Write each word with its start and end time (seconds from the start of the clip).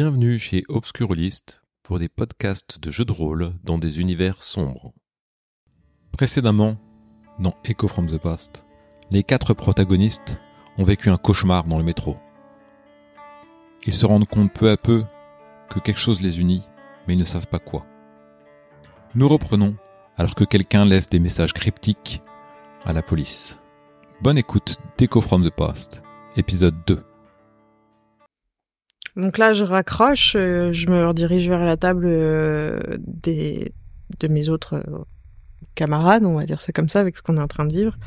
Bienvenue 0.00 0.38
chez 0.38 0.62
Obscurlist 0.68 1.60
pour 1.82 1.98
des 1.98 2.08
podcasts 2.08 2.78
de 2.78 2.88
jeux 2.88 3.04
de 3.04 3.10
rôle 3.10 3.52
dans 3.64 3.78
des 3.78 3.98
univers 3.98 4.44
sombres. 4.44 4.92
Précédemment, 6.12 6.76
dans 7.40 7.56
Echo 7.64 7.88
from 7.88 8.06
the 8.06 8.16
Past, 8.16 8.64
les 9.10 9.24
quatre 9.24 9.54
protagonistes 9.54 10.40
ont 10.76 10.84
vécu 10.84 11.10
un 11.10 11.16
cauchemar 11.16 11.64
dans 11.64 11.78
le 11.78 11.82
métro. 11.82 12.16
Ils 13.86 13.92
se 13.92 14.06
rendent 14.06 14.28
compte 14.28 14.52
peu 14.52 14.70
à 14.70 14.76
peu 14.76 15.04
que 15.68 15.80
quelque 15.80 15.98
chose 15.98 16.20
les 16.20 16.38
unit, 16.38 16.62
mais 17.08 17.14
ils 17.14 17.18
ne 17.18 17.24
savent 17.24 17.48
pas 17.48 17.58
quoi. 17.58 17.84
Nous 19.16 19.28
reprenons 19.28 19.74
alors 20.16 20.36
que 20.36 20.44
quelqu'un 20.44 20.84
laisse 20.84 21.08
des 21.08 21.18
messages 21.18 21.54
cryptiques 21.54 22.22
à 22.84 22.92
la 22.92 23.02
police. 23.02 23.58
Bonne 24.20 24.38
écoute 24.38 24.78
d'Echo 24.96 25.20
from 25.20 25.44
the 25.44 25.50
Past, 25.50 26.04
épisode 26.36 26.76
2. 26.86 27.02
Donc 29.18 29.36
là, 29.36 29.52
je 29.52 29.64
raccroche, 29.64 30.36
euh, 30.36 30.70
je 30.70 30.88
me 30.88 31.04
redirige 31.04 31.48
vers 31.48 31.64
la 31.64 31.76
table 31.76 32.06
euh, 32.06 32.78
des, 33.00 33.72
de 34.20 34.28
mes 34.28 34.48
autres 34.48 34.74
euh, 34.74 34.98
camarades, 35.74 36.24
on 36.24 36.34
va 36.34 36.46
dire 36.46 36.60
ça 36.60 36.70
comme 36.70 36.88
ça, 36.88 37.00
avec 37.00 37.16
ce 37.16 37.22
qu'on 37.22 37.36
est 37.36 37.40
en 37.40 37.48
train 37.48 37.66
de 37.66 37.72
vivre. 37.72 37.98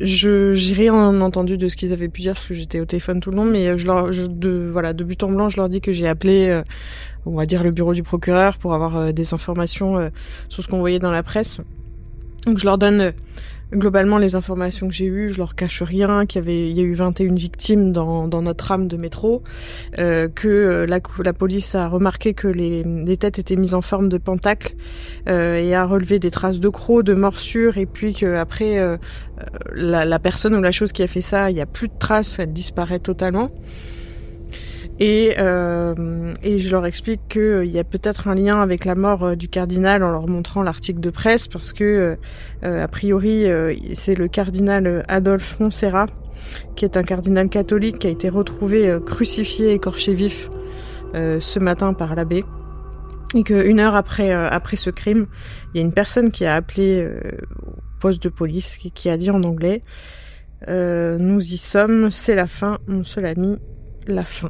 Je 0.00 0.52
j'ai 0.54 0.74
rien 0.74 1.20
entendu 1.22 1.56
de 1.56 1.68
ce 1.68 1.76
qu'ils 1.76 1.92
avaient 1.92 2.08
pu 2.08 2.20
dire 2.20 2.34
parce 2.34 2.46
que 2.46 2.54
j'étais 2.54 2.78
au 2.78 2.84
téléphone 2.84 3.20
tout 3.20 3.30
le 3.30 3.36
long, 3.36 3.44
mais 3.46 3.76
je 3.76 3.86
leur, 3.86 4.10
de 4.10 5.04
but 5.04 5.22
en 5.24 5.32
blanc, 5.32 5.48
je 5.48 5.56
leur 5.56 5.68
dis 5.68 5.80
que 5.80 5.92
j'ai 5.92 6.06
appelé, 6.06 6.62
on 7.26 7.34
va 7.36 7.46
dire 7.46 7.64
le 7.64 7.72
bureau 7.72 7.94
du 7.94 8.04
procureur 8.04 8.58
pour 8.58 8.74
avoir 8.74 9.12
des 9.12 9.34
informations 9.34 10.12
sur 10.48 10.62
ce 10.62 10.68
qu'on 10.68 10.78
voyait 10.78 11.00
dans 11.00 11.10
la 11.10 11.24
presse. 11.24 11.60
Donc 12.46 12.58
je 12.58 12.64
leur 12.64 12.78
donne 12.78 13.12
globalement 13.72 14.18
les 14.18 14.34
informations 14.34 14.88
que 14.88 14.94
j'ai 14.94 15.06
eues, 15.06 15.32
je 15.32 15.38
leur 15.38 15.54
cache 15.54 15.82
rien, 15.82 16.26
qu'il 16.26 16.40
y 16.40 16.44
avait 16.44 16.70
y 16.70 16.80
a 16.80 16.82
eu 16.82 16.94
21 16.94 17.34
victimes 17.34 17.92
dans, 17.92 18.26
notre 18.28 18.66
rame 18.66 18.88
de 18.88 18.96
métro, 18.96 19.42
euh, 19.98 20.28
que 20.28 20.48
euh, 20.48 20.86
la, 20.86 21.32
police 21.32 21.74
a 21.74 21.88
remarqué 21.88 22.34
que 22.34 22.48
les, 22.48 23.16
têtes 23.16 23.38
étaient 23.38 23.56
mises 23.56 23.74
en 23.74 23.82
forme 23.82 24.08
de 24.08 24.18
pentacle 24.18 24.74
euh, 25.28 25.56
et 25.56 25.74
a 25.74 25.84
relevé 25.84 26.18
des 26.18 26.30
traces 26.30 26.60
de 26.60 26.68
crocs, 26.68 27.04
de 27.04 27.14
morsures 27.14 27.78
et 27.78 27.86
puis 27.86 28.14
que 28.14 28.36
après 28.36 28.78
euh, 28.78 28.96
la, 29.74 30.04
la 30.04 30.18
personne 30.18 30.54
ou 30.54 30.62
la 30.62 30.72
chose 30.72 30.92
qui 30.92 31.02
a 31.02 31.06
fait 31.06 31.20
ça, 31.20 31.50
il 31.50 31.56
y 31.56 31.60
a 31.60 31.66
plus 31.66 31.88
de 31.88 31.98
traces, 31.98 32.38
elle 32.38 32.52
disparaît 32.52 33.00
totalement. 33.00 33.50
Et, 35.00 35.34
euh, 35.38 36.34
et 36.42 36.58
je 36.58 36.70
leur 36.70 36.84
explique 36.84 37.20
qu'il 37.28 37.66
y 37.66 37.78
a 37.78 37.84
peut-être 37.84 38.26
un 38.26 38.34
lien 38.34 38.60
avec 38.60 38.84
la 38.84 38.96
mort 38.96 39.22
euh, 39.22 39.34
du 39.36 39.48
cardinal 39.48 40.02
en 40.02 40.10
leur 40.10 40.28
montrant 40.28 40.62
l'article 40.62 40.98
de 40.98 41.10
presse 41.10 41.46
parce 41.46 41.72
que 41.72 42.16
euh, 42.64 42.84
a 42.84 42.88
priori 42.88 43.48
euh, 43.48 43.72
c'est 43.94 44.18
le 44.18 44.26
cardinal 44.26 45.04
Adolphe 45.06 45.60
Montserrat 45.60 46.06
qui 46.76 46.84
est 46.84 46.96
un 46.96 47.02
cardinal 47.02 47.48
catholique 47.48 47.98
qui 47.98 48.06
a 48.06 48.10
été 48.10 48.28
retrouvé 48.28 48.88
euh, 48.88 49.00
crucifié, 49.00 49.72
écorché 49.72 50.14
vif 50.14 50.48
euh, 51.14 51.40
ce 51.40 51.58
matin 51.58 51.92
par 51.94 52.14
l'abbé. 52.14 52.44
Et 53.34 53.42
qu'une 53.42 53.80
heure 53.80 53.94
après, 53.94 54.32
euh, 54.32 54.48
après 54.50 54.76
ce 54.76 54.90
crime, 54.90 55.26
il 55.72 55.78
y 55.78 55.80
a 55.80 55.84
une 55.84 55.92
personne 55.92 56.30
qui 56.30 56.46
a 56.46 56.54
appelé 56.54 57.02
euh, 57.02 57.20
au 57.66 57.72
poste 58.00 58.22
de 58.22 58.28
police 58.28 58.76
qui, 58.76 58.90
qui 58.90 59.10
a 59.10 59.16
dit 59.16 59.30
en 59.30 59.42
anglais 59.42 59.82
euh, 60.68 61.18
Nous 61.18 61.52
y 61.52 61.58
sommes, 61.58 62.10
c'est 62.10 62.34
la 62.34 62.46
fin, 62.46 62.78
mon 62.86 63.04
seul 63.04 63.26
ami, 63.26 63.58
la 64.06 64.24
fin. 64.24 64.48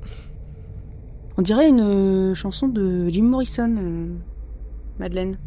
On 1.38 1.42
dirait 1.42 1.68
une 1.68 1.80
euh, 1.80 2.34
chanson 2.34 2.66
de 2.68 3.08
Jim 3.10 3.22
Morrison, 3.22 3.72
euh, 3.78 4.08
Madeleine, 4.98 5.38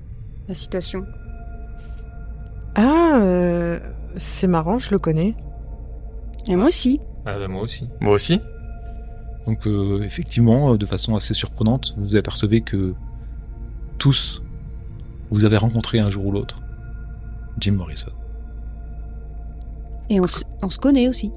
la 0.47 0.55
citation. 0.55 1.03
Ah, 2.75 3.19
euh, 3.21 3.77
c'est 4.15 4.47
marrant, 4.47 4.79
je 4.79 4.91
le 4.91 4.99
connais. 4.99 5.35
Et 6.47 6.55
moi 6.55 6.67
aussi. 6.67 6.99
Ah 7.25 7.37
bah 7.37 7.47
moi 7.49 7.61
aussi. 7.63 7.87
Moi 7.99 8.13
aussi 8.13 8.39
Donc 9.45 9.67
euh, 9.67 10.01
effectivement, 10.03 10.75
de 10.75 10.85
façon 10.85 11.15
assez 11.15 11.33
surprenante, 11.33 11.93
vous 11.97 12.15
apercevez 12.15 12.61
que 12.61 12.93
tous, 13.97 14.41
vous 15.29 15.43
avez 15.45 15.57
rencontré 15.57 15.99
un 15.99 16.09
jour 16.09 16.25
ou 16.27 16.31
l'autre 16.31 16.55
Jim 17.59 17.73
Morrison. 17.73 18.11
Et 20.09 20.19
on, 20.19 20.25
s- 20.25 20.45
on 20.63 20.69
se 20.69 20.79
connaît 20.79 21.07
aussi. 21.09 21.31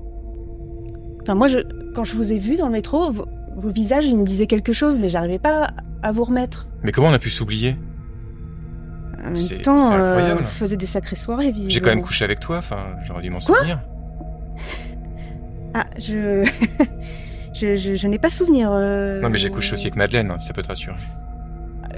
Enfin, 1.23 1.35
moi, 1.35 1.49
je, 1.49 1.59
quand 1.95 2.05
je 2.05 2.15
vous 2.15 2.33
ai 2.33 2.39
vu 2.39 2.57
dans 2.57 2.67
le 2.67 2.73
métro, 2.73 3.13
vos, 3.57 3.71
visages, 3.71 4.07
ils 4.07 4.17
me 4.17 4.25
disaient 4.25 4.47
quelque 4.47 4.73
chose, 4.73 4.99
mais 4.99 5.09
j'arrivais 5.09 5.39
pas 5.39 5.71
à 6.03 6.13
vous 6.13 6.25
remettre. 6.25 6.69
Mais 6.83 6.93
comment 6.93 7.09
on 7.09 7.13
a 7.13 7.19
pu 7.19 7.31
s'oublier 7.31 7.77
En 9.21 9.25
même 9.31 9.37
C'est- 9.37 9.63
temps, 9.63 9.93
euh, 9.93 10.09
incroyable. 10.17 10.41
on 10.43 10.47
faisait 10.47 10.77
des 10.77 10.87
sacrées 10.87 11.17
soirées, 11.17 11.47
visiblement. 11.47 11.71
J'ai 11.71 11.81
quand 11.81 11.91
même 11.91 12.03
couché 12.03 12.25
avec 12.25 12.41
toi, 12.41 12.59
enfin, 12.59 12.97
j'aurais 13.05 13.23
dû 13.23 13.31
m'en 13.31 13.39
Quoi 13.39 13.57
souvenir. 13.57 13.81
Ah, 15.75 15.85
je... 15.99 16.45
je, 17.55 17.75
je, 17.75 17.95
je 17.95 18.09
n'ai 18.09 18.19
pas 18.19 18.31
souvenir. 18.31 18.71
euh, 18.73 19.21
Non 19.21 19.29
mais 19.31 19.39
j'ai 19.39 19.51
couché 19.51 19.75
aussi 19.75 19.87
avec 19.87 19.97
Madeleine, 19.97 20.31
hein, 20.31 20.39
si 20.39 20.47
ça 20.49 20.53
peut 20.53 20.63
te 20.63 20.69
rassurer. 20.69 20.97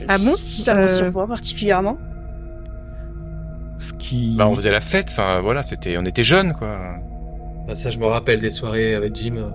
Ah 0.09 0.19
bon? 0.19 0.35
Ça 0.65 0.75
me 0.75 0.81
Euh, 0.81 0.83
rassure 0.87 1.13
pas 1.13 1.27
particulièrement. 1.27 1.97
Ce 3.79 3.93
qui... 3.93 4.35
Bah 4.39 4.47
on 4.49 4.55
faisait 4.55 4.71
la 4.71 4.81
fête, 4.81 5.09
enfin 5.11 5.41
voilà, 5.41 5.63
c'était, 5.63 5.99
on 5.99 6.05
était 6.05 6.23
jeunes 6.25 6.55
quoi. 6.55 6.79
Bah 7.67 7.75
ça 7.75 7.91
je 7.91 7.99
me 7.99 8.07
rappelle 8.07 8.41
des 8.41 8.49
soirées 8.51 8.95
avec 8.95 9.15
Jim. 9.15 9.53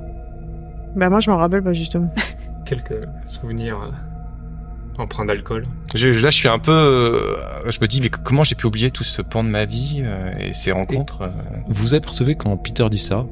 Bah 0.95 1.09
moi 1.09 1.19
je 1.19 1.29
m'en 1.31 1.37
rappelle 1.37 1.63
pas 1.63 1.73
justement. 1.73 2.09
Quelques 2.65 3.05
souvenirs 3.25 3.79
euh, 3.81 5.01
empreints 5.01 5.25
d'alcool. 5.25 5.63
Je, 5.95 6.07
là 6.09 6.29
je 6.29 6.37
suis 6.37 6.47
un 6.49 6.59
peu, 6.59 6.71
euh, 6.71 7.69
je 7.71 7.79
me 7.81 7.87
dis 7.87 8.01
mais 8.01 8.09
comment 8.09 8.43
j'ai 8.43 8.55
pu 8.55 8.65
oublier 8.67 8.91
tout 8.91 9.03
ce 9.03 9.21
pan 9.21 9.43
de 9.43 9.49
ma 9.49 9.65
vie 9.65 10.01
euh, 10.03 10.31
et 10.39 10.53
ces 10.53 10.71
rencontres. 10.71 11.21
euh, 11.23 11.29
Vous 11.67 11.93
apercevez 11.93 12.35
quand 12.35 12.55
Peter 12.57 12.85
dit 12.89 12.99
ça 12.99 13.25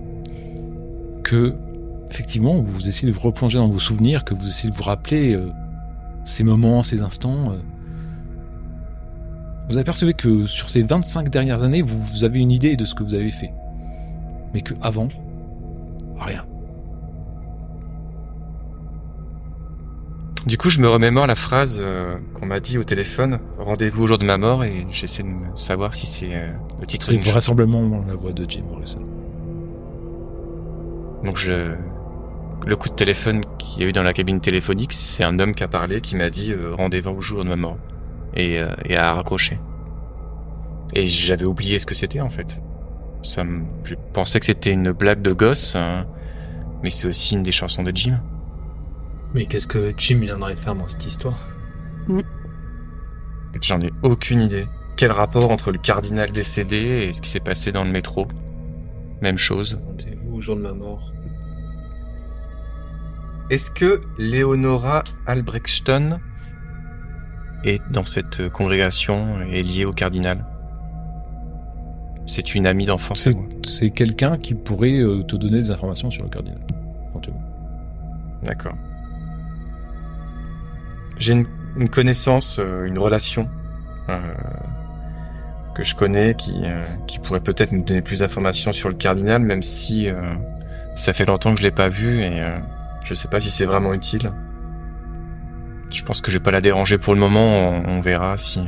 que 1.23 1.55
effectivement 2.09 2.61
vous 2.61 2.87
essayez 2.87 3.07
de 3.07 3.13
vous 3.13 3.21
replonger 3.21 3.59
dans 3.59 3.67
vos 3.69 3.79
souvenirs, 3.79 4.23
que 4.23 4.33
vous 4.33 4.47
essayez 4.47 4.71
de 4.71 4.75
vous 4.75 4.83
rappeler 4.83 5.35
euh, 5.35 5.49
ces 6.25 6.43
moments, 6.43 6.81
ces 6.83 7.01
instants. 7.01 7.51
euh. 7.51 7.59
Vous 9.69 9.77
apercevez 9.77 10.13
que 10.15 10.47
sur 10.47 10.67
ces 10.69 10.81
25 10.81 11.29
dernières 11.29 11.63
années, 11.63 11.83
vous, 11.83 12.01
vous 12.01 12.23
avez 12.23 12.39
une 12.39 12.51
idée 12.51 12.75
de 12.75 12.85
ce 12.85 12.95
que 12.95 13.03
vous 13.03 13.13
avez 13.13 13.29
fait. 13.29 13.53
Mais 14.53 14.61
que 14.61 14.73
avant, 14.81 15.07
rien. 16.17 16.43
Du 20.45 20.57
coup 20.57 20.69
je 20.69 20.79
me 20.79 20.87
remémore 20.87 21.27
la 21.27 21.35
phrase 21.35 21.79
euh, 21.81 22.17
qu'on 22.33 22.45
m'a 22.45 22.59
dit 22.59 22.77
au 22.77 22.83
téléphone, 22.83 23.39
rendez-vous 23.57 24.03
au 24.03 24.07
jour 24.07 24.17
de 24.17 24.25
ma 24.25 24.37
mort 24.37 24.63
et 24.63 24.85
j'essaie 24.89 25.23
de 25.23 25.27
me 25.27 25.55
savoir 25.55 25.93
si 25.93 26.05
c'est 26.05 26.33
euh, 26.33 26.51
le 26.79 26.85
titre 26.85 27.07
C'est 27.07 27.17
vraisemblablement 27.17 28.03
la 28.07 28.15
voix 28.15 28.31
de 28.31 28.49
Jim 28.49 28.63
Morrison. 28.69 29.01
Donc 31.23 31.37
je 31.37 31.75
le 32.65 32.75
coup 32.75 32.89
de 32.89 32.93
téléphone 32.93 33.41
qu'il 33.57 33.81
y 33.81 33.85
a 33.85 33.89
eu 33.89 33.91
dans 33.91 34.03
la 34.03 34.13
cabine 34.13 34.39
téléphonique, 34.39 34.93
c'est 34.93 35.23
un 35.23 35.39
homme 35.39 35.55
qui 35.55 35.63
a 35.63 35.67
parlé, 35.67 36.01
qui 36.01 36.15
m'a 36.15 36.29
dit 36.29 36.51
euh, 36.51 36.73
rendez-vous 36.75 37.11
au 37.11 37.21
jour 37.21 37.43
de 37.43 37.49
ma 37.49 37.55
mort 37.55 37.77
et, 38.35 38.59
euh, 38.59 38.69
et 38.85 38.95
a 38.95 39.13
raccroché. 39.13 39.59
Et 40.93 41.05
j'avais 41.05 41.45
oublié 41.45 41.79
ce 41.79 41.85
que 41.85 41.95
c'était 41.95 42.21
en 42.21 42.29
fait. 42.29 42.61
Ça, 43.21 43.43
je 43.83 43.95
pensais 44.13 44.39
que 44.39 44.45
c'était 44.45 44.71
une 44.71 44.91
blague 44.91 45.21
de 45.21 45.33
gosse, 45.33 45.75
hein, 45.75 46.05
mais 46.83 46.89
c'est 46.89 47.07
aussi 47.07 47.35
une 47.35 47.43
des 47.43 47.51
chansons 47.51 47.83
de 47.83 47.91
Jim. 47.93 48.19
Mais 49.33 49.45
qu'est-ce 49.45 49.67
que 49.67 49.93
Jim 49.97 50.19
viendrait 50.21 50.55
faire 50.55 50.75
dans 50.75 50.87
cette 50.87 51.05
histoire 51.05 51.39
J'en 53.61 53.79
ai 53.81 53.91
aucune 54.03 54.41
idée. 54.41 54.67
Quel 54.97 55.11
rapport 55.11 55.51
entre 55.51 55.71
le 55.71 55.77
cardinal 55.77 56.31
décédé 56.31 57.07
et 57.07 57.13
ce 57.13 57.21
qui 57.21 57.29
s'est 57.29 57.39
passé 57.39 57.71
dans 57.71 57.83
le 57.83 57.91
métro? 57.91 58.27
Même 59.21 59.37
chose. 59.37 59.79
Rendez-vous 59.85 60.37
au 60.37 60.41
jour 60.41 60.55
de 60.55 60.61
ma 60.61 60.73
mort. 60.73 61.11
Est-ce 63.49 63.71
que 63.71 64.01
Leonora 64.17 65.03
Albrechtston 65.25 66.19
est 67.63 67.81
dans 67.91 68.05
cette 68.05 68.49
congrégation 68.49 69.41
et 69.41 69.57
est 69.57 69.63
liée 69.63 69.85
au 69.85 69.91
cardinal? 69.93 70.45
C'est 72.25 72.53
une 72.53 72.67
amie 72.67 72.85
d'enfance 72.85 73.25
à 73.25 73.31
C'est 73.31 73.37
moi. 73.37 73.47
c'est 73.65 73.89
quelqu'un 73.89 74.37
qui 74.37 74.53
pourrait 74.53 74.99
euh, 74.99 75.23
te 75.23 75.35
donner 75.35 75.57
des 75.59 75.71
informations 75.71 76.11
sur 76.11 76.23
le 76.23 76.29
cardinal. 76.29 76.59
éventuellement. 77.09 77.41
D'accord. 78.43 78.75
J'ai 81.19 81.33
une, 81.33 81.89
connaissance, 81.89 82.59
euh, 82.59 82.85
une 82.85 82.97
relation 82.97 83.49
euh, 84.07 84.17
que 85.75 85.83
je 85.83 85.93
connais 85.93 86.33
qui, 86.33 86.61
euh, 86.63 86.85
qui 87.07 87.19
pourrait 87.19 87.41
peut-être 87.41 87.73
nous 87.73 87.83
donner 87.83 88.01
plus 88.01 88.19
d'informations 88.19 88.71
sur 88.71 88.87
le 88.87 88.95
cardinal, 88.95 89.41
même 89.41 89.61
si 89.61 90.07
ça 90.95 91.13
fait 91.13 91.25
longtemps 91.25 91.53
que 91.53 91.59
je 91.59 91.65
l'ai 91.65 91.71
pas 91.71 91.89
vu 91.89 92.21
et 92.21 92.41
je 93.03 93.13
sais 93.13 93.27
pas 93.27 93.39
si 93.39 93.51
c'est 93.51 93.65
vraiment 93.65 93.93
utile. 93.93 94.31
Je 95.93 96.03
pense 96.03 96.21
que 96.21 96.31
je 96.31 96.37
vais 96.37 96.43
pas 96.43 96.51
la 96.51 96.61
déranger 96.61 96.97
pour 96.97 97.13
le 97.13 97.19
moment. 97.19 97.81
On, 97.85 97.99
verra 97.99 98.37
si 98.37 98.61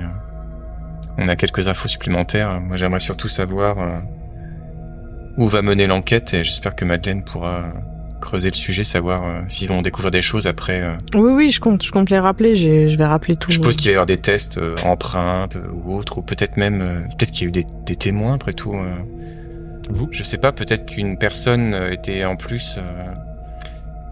on 1.17 1.27
a 1.27 1.35
quelques 1.35 1.67
infos 1.67 1.87
supplémentaires. 1.87 2.59
Moi, 2.59 2.75
j'aimerais 2.75 2.99
surtout 2.99 3.27
savoir 3.27 4.03
où 5.37 5.47
va 5.47 5.61
mener 5.61 5.87
l'enquête 5.87 6.33
et 6.33 6.43
j'espère 6.43 6.75
que 6.75 6.85
Madeleine 6.85 7.23
pourra 7.23 7.73
creuser 8.21 8.49
le 8.49 8.55
sujet, 8.55 8.83
savoir 8.83 9.23
euh, 9.25 9.41
s'ils 9.49 9.67
vont 9.67 9.81
découvrir 9.81 10.11
des 10.11 10.21
choses 10.21 10.47
après. 10.47 10.81
euh. 10.81 10.95
Oui, 11.15 11.31
oui, 11.33 11.49
je 11.51 11.59
compte, 11.59 11.83
je 11.83 11.91
compte 11.91 12.09
les 12.09 12.19
rappeler. 12.19 12.55
j'ai- 12.55 12.87
Je 12.89 12.97
vais 12.97 13.05
rappeler 13.05 13.35
tout. 13.35 13.51
Je 13.51 13.55
suppose 13.55 13.75
qu'il 13.75 13.87
va 13.87 13.91
y 13.91 13.95
avoir 13.95 14.05
des 14.05 14.17
tests 14.17 14.57
euh, 14.57 14.75
empreintes 14.85 15.57
euh, 15.57 15.67
ou 15.73 15.93
autres, 15.95 16.19
ou 16.19 16.21
peut-être 16.21 16.55
même, 16.57 16.81
euh, 16.81 16.99
peut-être 17.17 17.31
qu'il 17.31 17.41
y 17.41 17.45
a 17.45 17.49
eu 17.49 17.51
des, 17.51 17.65
des 17.85 17.95
témoins 17.97 18.35
après 18.35 18.53
tout. 18.53 18.73
euh. 18.73 18.93
Vous 19.89 20.07
Je 20.11 20.23
sais 20.23 20.37
pas, 20.37 20.51
peut-être 20.53 20.85
qu'une 20.85 21.17
personne 21.17 21.73
euh, 21.73 21.91
était 21.91 22.23
en 22.23 22.37
plus 22.37 22.75
euh, 22.77 22.81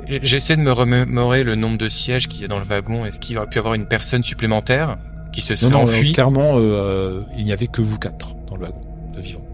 J'essaie 0.07 0.55
de 0.55 0.61
me 0.61 0.71
remémorer 0.71 1.43
le 1.43 1.55
nombre 1.55 1.77
de 1.77 1.87
sièges 1.87 2.27
qu'il 2.27 2.41
y 2.41 2.45
a 2.45 2.47
dans 2.47 2.57
le 2.59 2.65
wagon. 2.65 3.05
Est-ce 3.05 3.19
qu'il 3.19 3.37
aurait 3.37 3.47
pu 3.47 3.57
y 3.57 3.59
avoir 3.59 3.75
une 3.75 3.85
personne 3.85 4.23
supplémentaire 4.23 4.97
qui 5.31 5.41
se 5.41 5.53
serait 5.55 5.69
Non, 5.71 5.79
non, 5.79 5.83
enfuie? 5.83 6.09
euh, 6.09 6.13
clairement, 6.13 6.53
euh, 6.57 7.21
il 7.37 7.45
n'y 7.45 7.53
avait 7.53 7.67
que 7.67 7.81
vous 7.81 7.99
quatre 7.99 8.33
dans 8.47 8.55
le 8.55 8.61
wagon 8.63 8.81
de 9.15 9.21
vivants. 9.21 9.45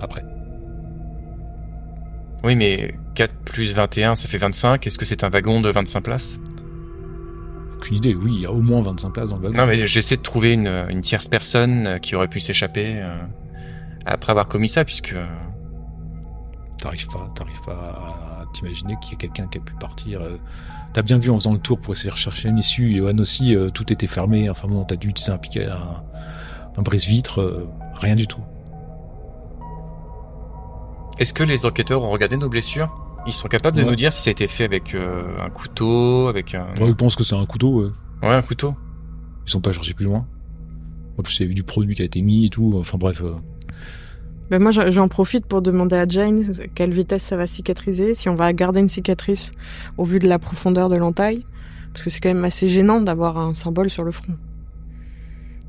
Après. 0.00 0.22
Oui, 2.44 2.56
mais 2.56 2.94
4 3.14 3.34
plus 3.44 3.72
21, 3.72 4.14
ça 4.16 4.28
fait 4.28 4.38
25. 4.38 4.86
Est-ce 4.86 4.98
que 4.98 5.04
c'est 5.04 5.24
un 5.24 5.30
wagon 5.30 5.60
de 5.60 5.70
25 5.70 6.00
places? 6.02 6.40
Aucune 7.78 7.96
idée, 7.96 8.14
oui, 8.14 8.32
il 8.36 8.40
y 8.42 8.46
a 8.46 8.52
au 8.52 8.60
moins 8.60 8.82
25 8.82 9.10
places 9.10 9.30
dans 9.30 9.36
le 9.36 9.42
wagon. 9.48 9.58
Non, 9.58 9.66
mais 9.66 9.86
j'essaie 9.86 10.16
de 10.16 10.22
trouver 10.22 10.52
une, 10.52 10.68
une 10.90 11.00
tierce 11.00 11.26
personne 11.26 11.86
euh, 11.86 11.98
qui 11.98 12.14
aurait 12.16 12.28
pu 12.28 12.40
s'échapper 12.40 12.94
euh, 12.96 13.16
après 14.06 14.30
avoir 14.30 14.46
commis 14.48 14.68
ça, 14.68 14.84
puisque... 14.84 15.12
euh, 15.14 15.26
T'arrives 16.80 17.08
pas, 17.08 17.30
t'arrives 17.34 17.62
pas 17.64 17.72
à 17.72 18.44
t'imaginer 18.52 18.94
qu'il 19.00 19.12
y 19.12 19.14
a 19.14 19.18
quelqu'un 19.18 19.46
qui 19.46 19.56
a 19.56 19.60
pu 19.62 19.72
partir. 19.80 20.20
euh. 20.20 20.36
T'as 20.92 21.00
bien 21.02 21.18
vu 21.18 21.30
en 21.30 21.36
faisant 21.38 21.52
le 21.52 21.58
tour 21.58 21.80
pour 21.80 21.94
essayer 21.94 22.08
de 22.10 22.14
rechercher 22.14 22.50
une 22.50 22.58
issue, 22.58 22.92
et 22.92 22.98
Johan 22.98 23.16
aussi, 23.18 23.56
euh, 23.56 23.70
tout 23.70 23.90
était 23.90 24.06
fermé. 24.06 24.50
Enfin 24.50 24.68
bon, 24.68 24.84
t'as 24.84 24.96
dû 24.96 25.08
utiliser 25.08 25.32
un 25.32 25.38
piquet, 25.38 25.64
un, 25.66 26.02
un 26.76 26.82
brise-vitre, 26.82 27.66
rien 27.94 28.14
du 28.14 28.26
tout. 28.26 28.42
Est-ce 31.18 31.32
que 31.34 31.42
les 31.44 31.64
enquêteurs 31.66 32.02
ont 32.02 32.10
regardé 32.10 32.36
nos 32.36 32.48
blessures? 32.48 32.88
Ils 33.26 33.32
sont 33.32 33.48
capables 33.48 33.76
de 33.76 33.82
Ouais. 33.82 33.88
nous 33.90 33.96
dire 33.96 34.12
si 34.12 34.22
ça 34.22 34.30
a 34.30 34.32
été 34.32 34.46
fait 34.46 34.64
avec 34.64 34.94
euh, 34.94 35.22
un 35.40 35.48
couteau, 35.48 36.28
avec 36.28 36.54
un... 36.54 36.66
Ouais, 36.80 36.88
ils 36.88 36.96
pensent 36.96 37.16
que 37.16 37.24
c'est 37.24 37.36
un 37.36 37.46
couteau, 37.46 37.82
ouais. 37.84 37.90
Ouais, 38.28 38.34
un 38.34 38.42
couteau. 38.42 38.74
ils 39.46 39.50
sont 39.50 39.60
pas 39.60 39.72
cherchés 39.72 39.94
plus 39.94 40.04
loin. 40.06 40.26
En 41.18 41.22
plus, 41.22 41.38
il 41.38 41.42
y 41.42 41.44
avait 41.46 41.54
du 41.54 41.62
produit 41.62 41.94
qui 41.94 42.02
a 42.02 42.04
été 42.04 42.20
mis 42.22 42.46
et 42.46 42.50
tout. 42.50 42.74
Enfin 42.76 42.98
bref, 42.98 43.22
euh, 43.22 43.34
Ben 44.50 44.60
moi, 44.60 44.72
j'en 44.72 45.08
profite 45.08 45.46
pour 45.46 45.62
demander 45.62 45.96
à 45.96 46.06
Jane 46.08 46.42
quelle 46.74 46.92
vitesse 46.92 47.22
ça 47.22 47.36
va 47.36 47.46
cicatriser, 47.46 48.12
si 48.14 48.28
on 48.28 48.34
va 48.34 48.52
garder 48.52 48.80
une 48.80 48.88
cicatrice 48.88 49.52
au 49.96 50.04
vu 50.04 50.18
de 50.18 50.28
la 50.28 50.38
profondeur 50.38 50.88
de 50.88 50.96
l'entaille, 50.96 51.44
parce 51.92 52.04
que 52.04 52.10
c'est 52.10 52.20
quand 52.20 52.28
même 52.34 52.44
assez 52.44 52.68
gênant 52.68 53.00
d'avoir 53.00 53.38
un 53.38 53.54
symbole 53.54 53.88
sur 53.88 54.02
le 54.04 54.10
front. 54.10 54.34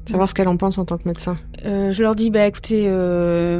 Savoir 0.09 0.29
ce 0.29 0.33
qu'elle 0.35 0.47
en 0.47 0.57
pense 0.57 0.77
en 0.77 0.85
tant 0.85 0.97
que 0.97 1.07
médecin. 1.07 1.37
Euh, 1.65 1.91
je 1.91 2.01
leur 2.03 2.15
dis, 2.15 2.29
bah 2.31 2.45
écoutez, 2.47 2.85
euh, 2.87 3.59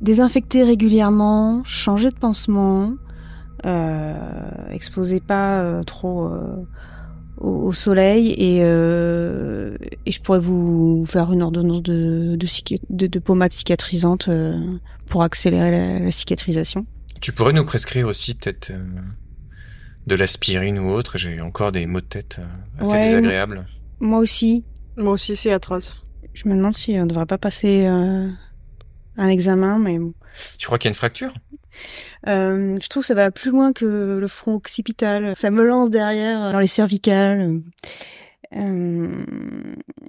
désinfectez 0.00 0.62
régulièrement, 0.64 1.62
changez 1.64 2.10
de 2.10 2.16
pansement, 2.16 2.94
euh, 3.66 4.14
exposez 4.70 5.20
pas 5.20 5.60
euh, 5.62 5.82
trop 5.82 6.26
euh, 6.26 6.56
au, 7.38 7.66
au 7.66 7.72
soleil 7.72 8.30
et, 8.36 8.60
euh, 8.62 9.76
et 10.06 10.10
je 10.12 10.20
pourrais 10.20 10.38
vous 10.38 11.04
faire 11.06 11.32
une 11.32 11.42
ordonnance 11.42 11.82
de, 11.82 12.36
de, 12.36 12.46
de, 12.90 13.06
de 13.06 13.18
pommade 13.18 13.52
cicatrisante 13.52 14.28
euh, 14.28 14.58
pour 15.06 15.22
accélérer 15.22 15.70
la, 15.70 15.98
la 15.98 16.10
cicatrisation. 16.12 16.86
Tu 17.20 17.32
pourrais 17.32 17.52
nous 17.52 17.64
prescrire 17.64 18.06
aussi 18.06 18.34
peut-être 18.34 18.70
euh, 18.70 18.84
de 20.06 20.14
l'aspirine 20.14 20.78
ou 20.78 20.90
autre 20.90 21.18
J'ai 21.18 21.40
encore 21.40 21.72
des 21.72 21.86
maux 21.86 22.00
de 22.00 22.06
tête 22.06 22.40
assez 22.78 22.90
Ouais. 22.92 23.04
désagréables. 23.04 23.66
Moi 24.00 24.20
aussi, 24.20 24.64
Moi 24.96 25.12
aussi, 25.12 25.34
c'est 25.34 25.52
atroce. 25.52 25.92
je 26.34 26.48
me 26.48 26.54
demande 26.54 26.74
si 26.74 26.92
on 26.98 27.02
ne 27.02 27.08
devrait 27.08 27.26
pas 27.26 27.38
passer 27.38 27.86
euh, 27.86 28.28
un 29.18 29.28
examen, 29.28 29.78
mais 29.78 29.98
bon. 29.98 30.14
Tu 30.58 30.66
crois 30.66 30.78
qu'il 30.78 30.88
y 30.88 30.90
a 30.90 30.92
une 30.92 30.94
fracture? 30.94 31.34
Euh, 32.26 32.76
je 32.82 32.88
trouve 32.88 33.02
que 33.02 33.06
ça 33.08 33.14
va 33.14 33.30
plus 33.30 33.50
loin 33.50 33.72
que 33.72 34.18
le 34.20 34.28
front 34.28 34.54
occipital. 34.54 35.34
Ça 35.36 35.50
me 35.50 35.64
lance 35.64 35.90
derrière, 35.90 36.44
euh, 36.44 36.52
dans 36.52 36.58
les 36.60 36.66
cervicales. 36.66 37.60
Euh, 38.56 39.24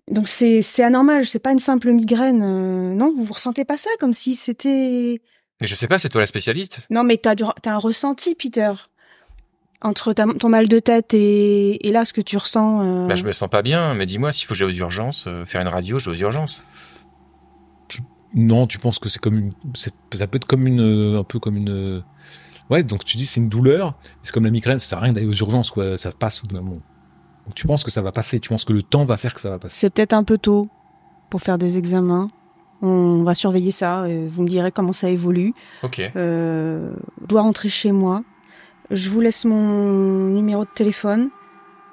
donc 0.09 0.27
c'est 0.27 0.61
c'est 0.61 0.83
anormal. 0.83 1.25
C'est 1.25 1.39
pas 1.39 1.51
une 1.51 1.59
simple 1.59 1.91
migraine. 1.91 2.41
Euh, 2.41 2.93
non, 2.95 3.11
vous 3.15 3.23
vous 3.25 3.33
ressentez 3.33 3.65
pas 3.65 3.77
ça 3.77 3.89
comme 3.99 4.13
si 4.13 4.35
c'était. 4.35 5.21
Mais 5.61 5.67
je 5.67 5.75
sais 5.75 5.87
pas, 5.87 5.99
c'est 5.99 6.09
toi 6.09 6.21
la 6.21 6.27
spécialiste 6.27 6.79
Non, 6.89 7.03
mais 7.03 7.17
t'as 7.17 7.35
du- 7.35 7.43
t'as 7.61 7.71
un 7.73 7.77
ressenti, 7.77 8.33
Peter. 8.35 8.71
Entre 9.81 10.11
ta- 10.13 10.25
ton 10.37 10.49
mal 10.49 10.67
de 10.67 10.79
tête 10.79 11.13
et, 11.13 11.87
et 11.87 11.91
là, 11.91 12.03
ce 12.05 12.11
que 12.13 12.19
tu 12.21 12.35
ressens. 12.37 12.81
euh, 13.03 13.07
Bah 13.07 13.15
je 13.15 13.23
me 13.23 13.31
sens 13.31 13.49
pas 13.49 13.61
bien, 13.61 13.93
mais 13.93 14.05
dis-moi, 14.05 14.31
s'il 14.33 14.45
faut 14.47 14.53
que 14.53 14.57
j'aille 14.57 14.67
aux 14.69 14.77
urgences, 14.77 15.29
faire 15.45 15.61
une 15.61 15.67
radio, 15.69 15.99
je 15.99 16.09
vais 16.09 16.17
aux 16.17 16.19
urgences. 16.19 16.63
Non, 18.33 18.67
tu 18.67 18.77
penses 18.79 18.99
que 18.99 19.09
c'est 19.09 19.19
comme 19.19 19.37
une, 19.37 19.51
c'est- 19.75 19.93
ça 20.13 20.27
peut 20.27 20.37
être 20.37 20.45
comme 20.45 20.67
une, 20.67 20.81
euh, 20.81 21.19
un 21.19 21.23
peu 21.23 21.39
comme 21.39 21.57
une, 21.57 21.69
euh, 21.69 22.01
ouais. 22.69 22.83
Donc 22.83 23.03
tu 23.05 23.17
dis 23.17 23.25
c'est 23.25 23.39
une 23.41 23.49
douleur. 23.49 23.95
C'est 24.23 24.31
comme 24.33 24.43
la 24.45 24.51
migraine, 24.51 24.79
ça 24.79 24.85
sert 24.85 24.97
à 24.99 25.01
rien 25.01 25.13
d'aller 25.13 25.27
aux 25.27 25.33
urgences, 25.33 25.71
quoi. 25.71 25.97
Ça 25.97 26.11
passe 26.11 26.43
au 26.43 26.47
bout 26.47 26.55
d'un 26.55 26.61
moment. 26.61 26.81
Donc 27.45 27.55
tu 27.55 27.65
penses 27.67 27.83
que 27.83 27.91
ça 27.91 28.01
va 28.01 28.11
passer. 28.11 28.39
Tu 28.39 28.49
penses 28.49 28.65
que 28.65 28.73
le 28.73 28.83
temps 28.83 29.03
va 29.05 29.17
faire 29.17 29.33
que 29.33 29.41
ça 29.41 29.49
va 29.49 29.57
passer. 29.59 29.75
C'est 29.77 29.89
peut-être 29.89 30.13
un 30.13 30.23
peu 30.23 30.37
tôt 30.37 30.69
pour 31.29 31.41
faire 31.41 31.57
des 31.57 31.77
examens. 31.77 32.29
On 32.81 33.23
va 33.23 33.33
surveiller 33.33 33.71
ça. 33.71 34.07
et 34.07 34.25
vous 34.27 34.43
me 34.43 34.47
direz 34.47 34.71
comment 34.71 34.93
ça 34.93 35.09
évolue. 35.09 35.53
Ok. 35.83 35.99
Euh, 36.15 36.93
je 37.21 37.25
dois 37.27 37.41
rentrer 37.41 37.67
chez 37.69 37.91
moi. 37.91 38.23
Je 38.91 39.09
vous 39.09 39.19
laisse 39.21 39.43
mon 39.45 40.27
numéro 40.29 40.63
de 40.65 40.69
téléphone, 40.73 41.29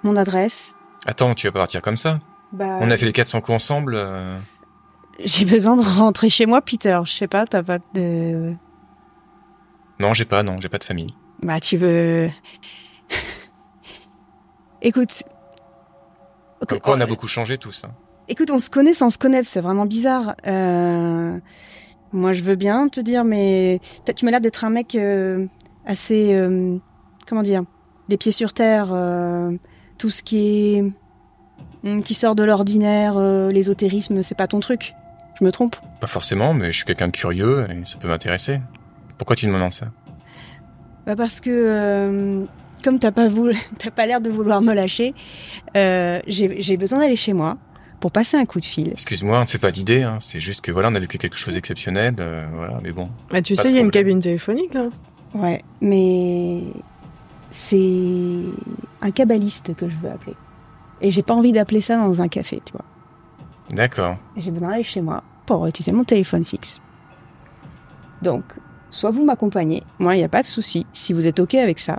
mon 0.05 0.17
adresse. 0.17 0.75
Attends, 1.07 1.35
tu 1.35 1.47
vas 1.49 1.53
pas 1.53 1.59
partir 1.61 1.83
comme 1.83 1.97
ça? 1.97 2.21
Bah, 2.53 2.79
On 2.81 2.91
a 2.91 2.97
fait 2.97 3.05
les 3.07 3.13
400 3.13 3.41
coups 3.41 3.57
ensemble. 3.57 3.95
euh, 3.97 4.39
J'ai 5.25 5.45
besoin 5.45 5.77
de 5.77 5.83
rentrer 5.83 6.29
chez 6.29 6.47
moi, 6.47 6.61
Peter. 6.61 7.01
Je 7.05 7.13
sais 7.13 7.27
pas, 7.29 7.47
t'as 7.47 7.63
pas 7.63 7.79
de. 7.95 8.53
Non, 9.99 10.13
j'ai 10.15 10.25
pas, 10.27 10.43
non, 10.43 10.57
j'ai 10.61 10.69
pas 10.69 10.79
de 10.79 10.85
famille. 10.85 11.09
Bah, 11.43 11.59
tu 11.61 11.77
veux. 11.77 12.29
Écoute. 14.83 15.23
Comme 16.69 16.81
quoi, 16.81 16.97
on 16.97 17.01
a 17.01 17.07
beaucoup 17.07 17.29
changé 17.29 17.59
tous. 17.59 17.85
hein. 17.85 17.93
Écoute, 18.29 18.51
on 18.51 18.59
se 18.59 18.69
connaît 18.71 18.95
sans 18.95 19.11
se 19.11 19.19
connaître, 19.19 19.49
c'est 19.49 19.61
vraiment 19.61 19.87
bizarre. 19.87 20.35
Euh, 20.47 21.39
Moi, 22.13 22.33
je 22.33 22.43
veux 22.43 22.57
bien 22.57 22.89
te 22.89 23.01
dire, 23.01 23.25
mais 23.25 23.81
tu 24.17 24.25
m'as 24.25 24.31
l'air 24.33 24.41
d'être 24.41 24.65
un 24.65 24.71
mec 24.71 24.95
euh, 24.95 25.47
assez, 25.85 26.35
euh, 26.35 26.77
comment 27.29 27.43
dire, 27.43 27.63
les 28.09 28.17
pieds 28.17 28.33
sur 28.33 28.53
terre, 28.53 28.89
euh, 28.93 29.53
tout 29.99 30.11
ce 30.11 30.23
qui 30.23 30.39
est, 30.77 30.85
hum, 31.85 32.03
qui 32.03 32.15
sort 32.15 32.35
de 32.35 32.43
l'ordinaire, 32.43 33.19
l'ésotérisme, 33.51 34.23
c'est 34.23 34.35
pas 34.37 34.49
ton 34.49 34.61
truc. 34.61 34.95
Je 35.39 35.45
me 35.45 35.53
trompe 35.53 35.77
Pas 36.01 36.07
forcément, 36.07 36.55
mais 36.55 36.73
je 36.73 36.77
suis 36.79 36.85
quelqu'un 36.85 37.09
de 37.09 37.13
curieux 37.13 37.67
et 37.71 37.85
ça 37.85 37.99
peut 37.99 38.09
m'intéresser. 38.09 38.61
Pourquoi 39.19 39.37
tu 39.37 39.47
me 39.47 39.53
demandes 39.53 39.73
ça? 39.73 39.87
Bah 41.07 41.15
parce 41.15 41.41
que 41.41 41.51
euh, 41.51 42.45
comme 42.83 42.99
t'as 42.99 43.13
pas 43.13 43.29
voulu, 43.29 43.57
t'as 43.79 43.91
pas 43.91 44.07
l'air 44.07 44.21
de 44.21 44.31
vouloir 44.31 44.61
me 44.61 44.75
lâcher, 44.75 45.15
euh, 45.77 46.21
j'ai 46.27 46.77
besoin 46.77 47.01
d'aller 47.01 47.17
chez 47.17 47.33
moi 47.33 47.59
pour 48.01 48.11
passer 48.11 48.37
un 48.37 48.45
coup 48.45 48.61
de 48.61 48.65
fil. 48.65 48.89
Excuse-moi, 48.93 49.39
on 49.39 49.43
ne 49.43 49.47
fait 49.47 49.59
pas 49.59 49.71
d'idée. 49.71 50.03
Hein. 50.03 50.19
C'est 50.21 50.41
juste 50.41 50.61
que 50.63 50.73
voilà, 50.73 50.89
on 50.91 50.95
a 50.95 50.99
vécu 51.01 51.19
quelque 51.19 51.37
chose 51.37 51.55
d'exceptionnel. 51.55 52.15
euh, 52.19 52.47
voilà, 52.55 52.79
mais 52.83 52.93
bon. 52.93 53.09
Bah, 53.31 53.41
tu 53.41 53.57
sais, 53.57 53.71
il 53.71 53.75
y 53.75 53.79
a 53.79 53.83
une 53.83 53.91
cabine 53.91 54.21
téléphonique 54.21 54.75
là. 54.75 54.89
Ouais, 55.35 55.63
mais 55.81 56.61
c'est 57.51 58.43
un 59.03 59.11
kabbaliste 59.11 59.75
que 59.75 59.89
je 59.89 59.97
veux 59.97 60.11
appeler. 60.11 60.35
Et 61.01 61.11
j'ai 61.11 61.23
pas 61.23 61.35
envie 61.35 61.53
d'appeler 61.53 61.81
ça 61.81 61.97
dans 61.97 62.21
un 62.23 62.29
café, 62.29 62.61
tu 62.65 62.73
vois. 62.73 62.85
D'accord. 63.71 64.17
J'ai 64.37 64.51
besoin 64.51 64.71
d'aller 64.71 64.83
chez 64.83 65.01
moi 65.01 65.23
pour 65.47 65.67
utiliser 65.67 65.93
mon 65.93 66.05
téléphone 66.05 66.45
fixe. 66.45 66.81
Donc, 68.23 68.45
soit 68.91 69.11
vous 69.11 69.25
m'accompagnez, 69.25 69.83
moi 69.99 70.15
il 70.15 70.19
n'y 70.19 70.25
a 70.25 70.29
pas 70.29 70.43
de 70.43 70.47
souci, 70.47 70.87
si 70.93 71.13
vous 71.13 71.27
êtes 71.27 71.41
ok 71.41 71.55
avec 71.55 71.79
ça. 71.79 71.99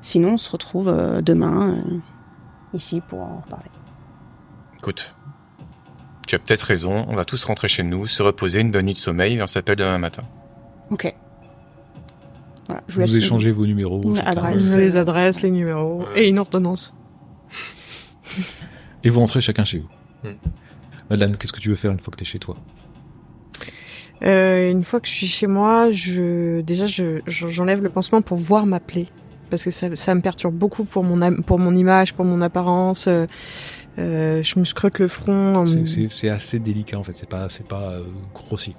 Sinon, 0.00 0.32
on 0.32 0.36
se 0.36 0.50
retrouve 0.50 0.88
euh, 0.88 1.20
demain 1.20 1.76
euh, 1.76 1.98
ici 2.74 3.00
pour 3.00 3.20
en 3.20 3.40
reparler. 3.44 3.70
Écoute, 4.78 5.14
tu 6.26 6.34
as 6.34 6.38
peut-être 6.40 6.62
raison. 6.62 7.06
On 7.08 7.14
va 7.14 7.24
tous 7.24 7.44
rentrer 7.44 7.68
chez 7.68 7.84
nous, 7.84 8.08
se 8.08 8.22
reposer, 8.22 8.60
une 8.60 8.72
bonne 8.72 8.86
nuit 8.86 8.94
de 8.94 8.98
sommeil 8.98 9.34
et 9.34 9.42
on 9.42 9.46
s'appelle 9.46 9.76
demain 9.76 9.98
matin. 9.98 10.24
Ok. 10.90 11.14
Voilà, 12.66 12.82
je 12.88 13.00
Vous 13.00 13.16
échangez 13.16 13.52
vos 13.52 13.66
numéros. 13.66 14.00
Adresse. 14.24 14.76
Les 14.76 14.96
adresses, 14.96 15.42
les 15.42 15.50
numéros 15.50 16.04
et 16.16 16.28
une 16.28 16.38
ordonnance. 16.38 16.94
Et 19.04 19.10
vous 19.10 19.20
rentrez 19.20 19.40
chacun 19.40 19.64
chez 19.64 19.78
vous. 19.78 20.28
Hmm. 20.28 20.34
Madeleine, 21.10 21.36
qu'est-ce 21.36 21.52
que 21.52 21.60
tu 21.60 21.68
veux 21.68 21.74
faire 21.76 21.90
une 21.92 22.00
fois 22.00 22.10
que 22.12 22.16
t'es 22.18 22.24
chez 22.24 22.38
toi? 22.38 22.56
Euh, 24.22 24.70
une 24.70 24.84
fois 24.84 25.00
que 25.00 25.08
je 25.08 25.12
suis 25.12 25.26
chez 25.26 25.46
moi, 25.48 25.90
je 25.90 26.60
déjà 26.60 26.86
je 26.86 27.20
je- 27.26 27.48
j'enlève 27.48 27.82
le 27.82 27.88
pansement 27.88 28.22
pour 28.22 28.36
voir 28.38 28.66
ma 28.66 28.78
plaie 28.78 29.06
parce 29.50 29.64
que 29.64 29.70
ça, 29.72 29.94
ça 29.96 30.14
me 30.14 30.20
perturbe 30.20 30.54
beaucoup 30.54 30.84
pour 30.84 31.02
mon 31.02 31.42
pour 31.42 31.58
mon 31.58 31.74
image, 31.74 32.14
pour 32.14 32.24
mon 32.24 32.40
apparence. 32.40 33.06
Euh, 33.08 33.26
euh, 33.98 34.42
je 34.42 34.58
me 34.58 34.64
scrute 34.64 34.98
le 35.00 35.08
front. 35.08 35.66
C'est- 35.66 36.28
assez 36.30 36.58
délicat 36.60 36.98
en 36.98 37.02
fait. 37.02 37.12
C'est 37.14 37.28
pas, 37.28 37.48
c'est 37.48 37.66
pas 37.66 37.94
grossier. 38.32 38.74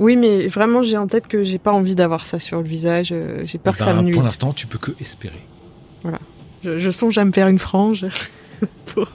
Oui, 0.00 0.16
mais 0.16 0.48
vraiment 0.48 0.82
j'ai 0.82 0.96
en 0.98 1.06
tête 1.06 1.28
que 1.28 1.42
j'ai 1.44 1.58
pas 1.58 1.72
envie 1.72 1.94
d'avoir 1.94 2.26
ça 2.26 2.38
sur 2.38 2.58
le 2.60 2.66
visage. 2.68 3.14
J'ai 3.44 3.58
peur 3.58 3.74
Eh 3.74 3.78
que 3.78 3.84
ça 3.84 3.92
ben, 3.94 4.02
me 4.02 4.10
pour 4.10 4.20
nuise. 4.22 4.26
l'instant, 4.26 4.52
tu 4.52 4.66
peux 4.66 4.78
que 4.78 4.90
espérer. 5.00 5.46
Je, 6.64 6.78
je 6.78 6.90
songe 6.90 7.16
à 7.16 7.24
me 7.24 7.32
faire 7.32 7.46
une 7.48 7.58
frange 7.58 8.06
pour, 8.86 9.08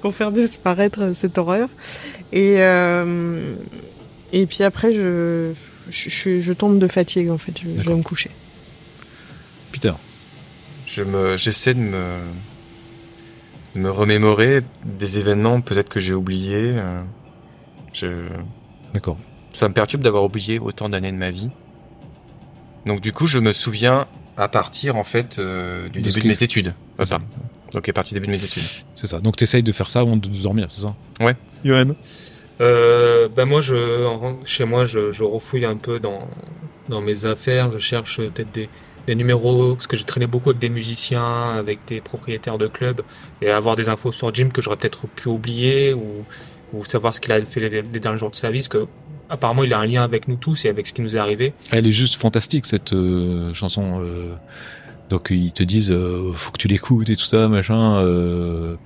pour 0.00 0.14
faire 0.14 0.32
disparaître 0.32 1.14
cette 1.14 1.38
horreur. 1.38 1.68
Et, 2.32 2.56
euh, 2.58 3.54
et 4.32 4.46
puis 4.46 4.62
après, 4.62 4.92
je, 4.92 5.52
je, 5.90 6.08
je, 6.10 6.40
je 6.40 6.52
tombe 6.52 6.78
de 6.78 6.88
fatigue, 6.88 7.30
en 7.30 7.38
fait. 7.38 7.60
Je, 7.62 7.82
je 7.82 7.88
vais 7.88 7.94
me 7.94 8.02
coucher. 8.02 8.30
Peter, 9.72 9.92
Je 10.86 11.02
me, 11.02 11.36
j'essaie 11.36 11.74
de 11.74 11.80
me, 11.80 12.18
de 13.74 13.80
me 13.80 13.90
remémorer 13.90 14.62
des 14.84 15.18
événements 15.18 15.60
peut-être 15.60 15.88
que 15.88 16.00
j'ai 16.00 16.14
oubliés. 16.14 16.72
euh, 16.76 17.02
Je, 17.92 18.28
d'accord. 18.92 19.18
ça 19.54 19.68
me 19.68 19.74
perturbe 19.74 20.02
d'avoir 20.02 20.24
oublié 20.24 20.58
autant 20.58 20.88
d'années 20.88 21.12
de 21.12 21.16
ma 21.16 21.30
vie. 21.30 21.48
Donc 22.86 23.00
du 23.00 23.12
coup, 23.12 23.26
je 23.26 23.38
me 23.38 23.52
souviens 23.52 24.06
à 24.36 24.48
partir 24.48 24.96
en 24.96 25.04
fait 25.04 25.38
euh, 25.38 25.88
du 25.88 26.00
De 26.00 26.08
début 26.08 26.20
de 26.22 26.28
mes 26.28 26.42
études. 26.42 26.74
Ça. 27.04 27.18
Donc 27.74 27.88
à 27.88 27.92
partir 27.92 28.14
du 28.14 28.20
début 28.20 28.32
de 28.32 28.38
mes 28.38 28.44
études. 28.44 28.62
C'est 28.94 29.06
ça. 29.06 29.20
Donc 29.20 29.36
t'essayes 29.36 29.62
de 29.62 29.72
faire 29.72 29.88
ça 29.90 30.00
avant 30.00 30.16
de 30.16 30.28
dormir, 30.28 30.66
c'est 30.70 30.82
ça 30.82 30.94
Ouais. 31.20 31.34
Johan 31.64 31.94
Euh, 32.60 33.28
bah 33.34 33.44
moi, 33.44 33.60
je, 33.60 34.06
en 34.06 34.16
ren- 34.18 34.38
chez 34.44 34.64
moi, 34.64 34.84
je, 34.84 35.10
je 35.12 35.24
refouille 35.24 35.64
un 35.64 35.76
peu 35.76 35.98
dans, 35.98 36.28
dans 36.88 37.00
mes 37.00 37.24
affaires. 37.24 37.72
Je 37.72 37.78
cherche 37.78 38.20
euh, 38.20 38.30
peut-être 38.30 38.52
des, 38.52 38.68
des 39.06 39.14
numéros, 39.14 39.74
parce 39.74 39.86
que 39.86 39.96
j'ai 39.96 40.04
traîné 40.04 40.26
beaucoup 40.26 40.50
avec 40.50 40.60
des 40.60 40.68
musiciens, 40.68 41.50
avec 41.54 41.80
des 41.88 42.00
propriétaires 42.00 42.58
de 42.58 42.68
clubs, 42.68 43.00
et 43.40 43.50
avoir 43.50 43.74
des 43.74 43.88
infos 43.88 44.12
sur 44.12 44.32
Jim 44.34 44.48
que 44.52 44.62
j'aurais 44.62 44.76
peut-être 44.76 45.06
pu 45.08 45.28
oublier, 45.28 45.92
ou, 45.94 46.24
ou 46.72 46.84
savoir 46.84 47.14
ce 47.14 47.20
qu'il 47.20 47.32
a 47.32 47.44
fait 47.44 47.60
les, 47.60 47.68
les 47.82 47.82
derniers 48.00 48.18
jours 48.18 48.30
de 48.30 48.36
service, 48.36 48.68
que 48.68 48.86
apparemment 49.28 49.64
il 49.64 49.72
a 49.72 49.78
un 49.78 49.86
lien 49.86 50.02
avec 50.04 50.28
nous 50.28 50.36
tous 50.36 50.64
et 50.66 50.68
avec 50.68 50.86
ce 50.86 50.92
qui 50.92 51.00
nous 51.02 51.16
est 51.16 51.20
arrivé. 51.20 51.54
Elle 51.70 51.86
est 51.86 51.90
juste 51.90 52.16
fantastique 52.16 52.66
cette 52.66 52.92
euh, 52.92 53.52
chanson. 53.54 54.02
euh, 54.02 54.34
donc 55.12 55.28
ils 55.30 55.52
te 55.52 55.62
disent 55.62 55.92
euh, 55.92 56.32
faut 56.34 56.50
que 56.50 56.58
tu 56.58 56.68
l'écoutes 56.68 57.08
et 57.10 57.16
tout 57.16 57.24
ça 57.24 57.48
machin. 57.48 57.96
euh, 57.98 58.76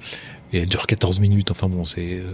et 0.53 0.59
elle 0.61 0.69
dure 0.69 0.87
14 0.87 1.19
minutes. 1.21 1.51
Enfin 1.51 1.69
bon 1.69 1.85
c'est. 1.85 2.21
euh, 2.21 2.33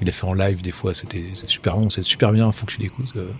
il 0.00 0.08
a 0.08 0.12
fait 0.12 0.26
en 0.26 0.34
live 0.34 0.62
des 0.62 0.70
fois. 0.70 0.92
C'était 0.94 1.24
super 1.46 1.76
long. 1.76 1.88
C'est 1.90 2.02
super 2.02 2.32
bien. 2.32 2.50
Faut 2.52 2.66
que 2.66 2.72
tu 2.72 2.80
l'écoutes. 2.80 3.16
euh. 3.16 3.30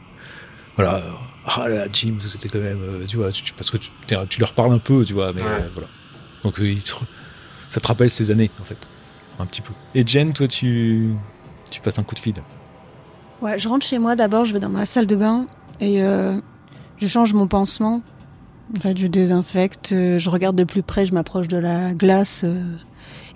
voilà. 0.77 1.03
Ah 1.45 1.69
là 1.69 1.87
Jim 1.93 2.17
c'était 2.27 2.49
quand 2.49 2.61
même. 2.61 2.81
euh, 2.81 3.05
tu 3.07 3.17
vois 3.17 3.31
tu- 3.33 3.43
tu- 3.43 3.53
parce 3.53 3.71
que 3.71 3.77
tu, 3.77 3.91
tu 4.29 4.41
leur 4.41 4.55
parles 4.55 4.73
un 4.73 4.79
peu 4.79 5.05
tu 5.05 5.13
vois 5.13 5.33
mais 5.33 5.43
Ouais. 5.43 5.49
euh, 5.49 5.69
voilà. 5.75 5.89
Donc 6.45 6.61
euh, 6.61 6.69
il 6.71 6.83
te 6.83 6.93
re- 6.93 7.05
ça 7.69 7.81
te 7.81 7.87
rappelle 7.89 8.11
ces 8.11 8.31
années 8.31 8.51
en 8.61 8.65
fait 8.65 8.79
un 9.39 9.47
petit 9.47 9.61
peu. 9.63 9.73
Et 9.95 10.07
Jen 10.07 10.33
toi 10.33 10.47
tu 10.49 11.15
tu 11.71 11.81
passes 11.81 11.99
un 11.99 12.03
coup 12.05 12.15
de 12.15 12.21
fil? 12.21 12.35
Ouais, 13.41 13.59
je 13.59 13.69
rentre 13.69 13.85
chez 13.87 13.99
moi 13.99 14.15
d'abord, 14.15 14.45
je 14.45 14.53
vais 14.53 14.61
dans 14.61 14.69
ma 14.69 14.87
salle 14.87 15.07
de 15.07 15.17
bain 15.17 15.47
et 15.81 16.03
euh, 16.03 16.39
je 16.97 17.07
change 17.09 17.33
mon 17.35 17.49
pansement. 17.49 18.03
En 18.75 18.81
fait, 18.81 18.97
je 18.97 19.07
désinfecte, 19.07 19.93
euh, 19.93 20.19
je 20.19 20.31
regarde 20.31 20.57
de 20.57 20.65
plus 20.65 20.83
près, 20.83 21.05
je 21.05 21.13
m'approche 21.13 21.49
de 21.49 21.59
la 21.59 21.93
glace 21.93 22.43
euh, 22.45 22.63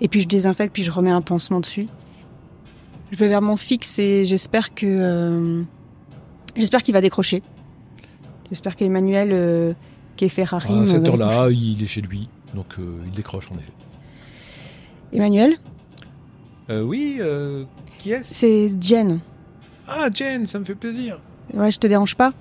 et 0.01 0.07
puis 0.07 0.21
je 0.21 0.27
désinfecte 0.27 0.73
puis 0.73 0.83
je 0.83 0.91
remets 0.91 1.11
un 1.11 1.21
pansement 1.21 1.59
dessus. 1.59 1.87
Je 3.11 3.17
vais 3.17 3.27
vers 3.27 3.41
mon 3.41 3.55
fixe 3.55 3.99
et 3.99 4.25
j'espère 4.25 4.73
que 4.73 4.85
euh, 4.85 5.63
j'espère 6.55 6.83
qu'il 6.83 6.93
va 6.93 7.01
décrocher. 7.01 7.43
J'espère 8.49 8.75
qu'Emmanuel 8.75 9.29
euh, 9.31 9.73
qui 10.15 10.25
est 10.25 10.29
Ferrari 10.29 10.73
à 10.73 10.81
me 10.81 10.85
cette 10.85 11.07
heure-là 11.07 11.49
il 11.51 11.83
est 11.83 11.87
chez 11.87 12.01
lui 12.01 12.29
donc 12.53 12.79
euh, 12.79 12.97
il 13.05 13.11
décroche 13.11 13.49
en 13.51 13.55
effet. 13.55 13.71
Emmanuel, 15.13 15.57
oui, 16.69 17.21
qui 17.97 18.11
est-ce? 18.11 18.33
C'est 18.33 18.69
Jen. 18.81 19.19
Ah, 19.87 20.07
Jen, 20.13 20.45
ça 20.45 20.59
me 20.59 20.65
fait 20.65 20.75
plaisir. 20.75 21.19
Ouais, 21.53 21.71
je 21.71 21.79
te 21.79 21.87
dérange 21.87 22.15
pas? 22.15 22.33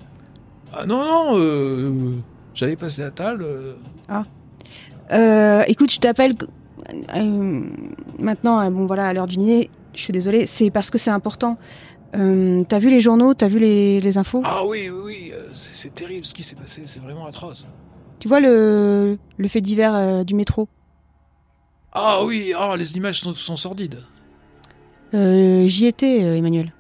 Ah 0.73 0.85
non, 0.85 1.37
non, 1.39 2.23
j'allais 2.57 2.75
passer 2.75 3.03
à 3.03 3.13
table. 3.13 3.45
euh. 3.45 3.75
Euh, 5.13 5.63
écoute, 5.69 5.93
je 5.93 6.01
t'appelle 6.01 6.35
euh, 7.15 7.63
maintenant. 8.19 8.69
bon 8.73 8.87
voilà, 8.87 9.07
à 9.09 9.13
l'heure 9.13 9.29
du 9.29 9.37
dîner. 9.37 9.71
Je 9.95 10.01
suis 10.01 10.13
désolée. 10.13 10.47
C'est 10.49 10.71
parce 10.71 10.91
que 10.91 10.99
c'est 10.99 11.11
important. 11.13 11.59
Euh, 12.17 12.65
t'as 12.69 12.79
vu 12.79 12.89
les 12.91 13.01
journaux 13.01 13.35
T'as 13.35 13.49
vu 13.49 13.59
les, 13.59 14.01
les 14.01 14.19
infos? 14.19 14.43
Ah 14.45 14.65
oui, 14.67 14.91
oui, 14.91 15.01
oui, 15.05 15.33
c'est 15.53 15.95
terrible 15.95 16.25
ce 16.25 16.35
qui 16.35 16.43
s'est 16.43 16.57
passé, 16.57 16.83
c'est 16.87 17.01
vraiment 17.01 17.27
atroce. 17.27 17.67
Tu 18.19 18.29
vois 18.29 18.41
le 18.41 19.19
le 19.37 19.49
fait 19.49 19.61
divers 19.61 20.25
du 20.25 20.35
métro? 20.35 20.69
Ah 21.93 22.25
oui, 22.25 22.53
ah, 22.59 22.75
les 22.77 22.97
images 22.97 23.21
sont, 23.21 23.35
sont 23.35 23.57
sordides. 23.57 24.01
J'y 25.13 25.87
étais, 25.87 26.19
Emmanuel. 26.39 26.73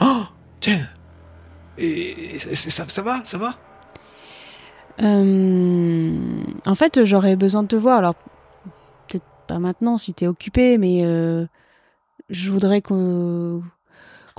Ah, 0.00 0.30
Jen 0.60 0.88
Et, 1.78 2.38
ça, 2.38 2.84
ça 2.88 3.02
va, 3.02 3.20
ça 3.24 3.38
va? 3.38 3.54
Euh, 5.00 6.42
en 6.66 6.74
fait, 6.74 7.04
j'aurais 7.04 7.36
besoin 7.36 7.62
de 7.62 7.68
te 7.68 7.76
voir. 7.76 7.98
Alors 7.98 8.14
peut-être 9.08 9.24
pas 9.46 9.58
maintenant 9.58 9.98
si 9.98 10.14
t'es 10.14 10.26
occupé, 10.26 10.78
mais 10.78 11.04
euh, 11.04 11.46
je 12.28 12.50
voudrais 12.50 12.82
qu'on 12.82 13.62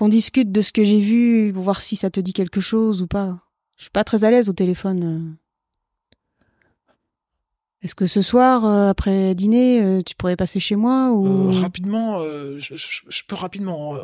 discute 0.01 0.51
de 0.51 0.61
ce 0.61 0.71
que 0.71 0.83
j'ai 0.83 0.99
vu 0.99 1.51
pour 1.53 1.63
voir 1.63 1.81
si 1.81 1.95
ça 1.95 2.09
te 2.09 2.19
dit 2.19 2.33
quelque 2.33 2.61
chose 2.61 3.01
ou 3.01 3.07
pas. 3.07 3.39
Je 3.77 3.83
suis 3.83 3.91
pas 3.91 4.03
très 4.03 4.23
à 4.23 4.31
l'aise 4.31 4.49
au 4.49 4.53
téléphone. 4.53 5.03
euh. 5.03 5.39
Est-ce 7.81 7.95
que 7.95 8.05
ce 8.05 8.21
soir, 8.21 8.63
euh, 8.63 8.89
après 8.89 9.35
dîner, 9.35 9.99
tu 10.05 10.15
pourrais 10.15 10.37
passer 10.37 10.61
chez 10.61 10.77
moi 10.77 11.11
ou 11.11 11.51
Rapidement, 11.51 12.19
je, 12.21 13.23
peux 13.27 13.35
rapidement. 13.35 13.95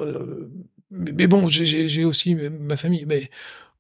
mais, 0.92 1.14
mais 1.14 1.28
bon, 1.28 1.48
j'ai 1.48 2.04
aussi 2.04 2.36
ma 2.36 2.76
famille. 2.76 3.06
Mais 3.06 3.30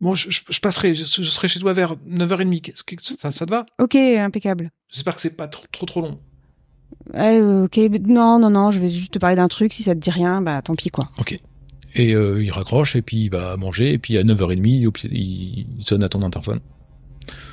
bon, 0.01 0.15
je, 0.15 0.29
je- 0.29 0.41
je 0.49 0.59
passerai, 0.59 0.95
je, 0.95 1.03
je 1.05 1.29
serai 1.29 1.47
chez 1.47 1.59
toi 1.59 1.73
vers 1.73 1.95
9h30. 2.07 2.61
Qu'est-ce 2.61 2.83
que- 2.83 2.95
Ça, 3.01 3.31
ça 3.31 3.45
te 3.45 3.51
va? 3.51 3.65
Ok, 3.79 3.95
impeccable. 3.95 4.71
J'espère 4.89 5.15
que 5.15 5.21
c'est 5.21 5.35
pas 5.37 5.47
trop, 5.47 5.65
trop 5.71 5.85
trop 5.85 6.01
long. 6.01 6.19
Euh, 7.15 7.65
ok, 7.65 7.77
non, 8.07 8.39
non, 8.39 8.49
non, 8.49 8.71
je 8.71 8.79
vais 8.79 8.89
juste 8.89 9.13
te 9.13 9.19
parler 9.19 9.35
d'un 9.35 9.47
truc. 9.47 9.73
Si 9.73 9.83
ça 9.83 9.93
te 9.95 9.99
dit 9.99 10.09
rien, 10.09 10.41
bah 10.41 10.61
tant 10.61 10.75
pis 10.75 10.89
quoi. 10.89 11.09
Et 11.95 12.13
euh, 12.13 12.43
il 12.43 12.51
raccroche 12.51 12.95
et 12.95 13.01
puis 13.01 13.25
il 13.25 13.29
va 13.31 13.57
manger 13.57 13.93
et 13.93 13.97
puis 13.97 14.17
à 14.17 14.23
9h30 14.23 14.59
il, 14.67 14.91
il, 15.11 15.67
il 15.79 15.85
sonne 15.85 16.03
à 16.03 16.09
ton 16.09 16.21
interphone. 16.23 16.59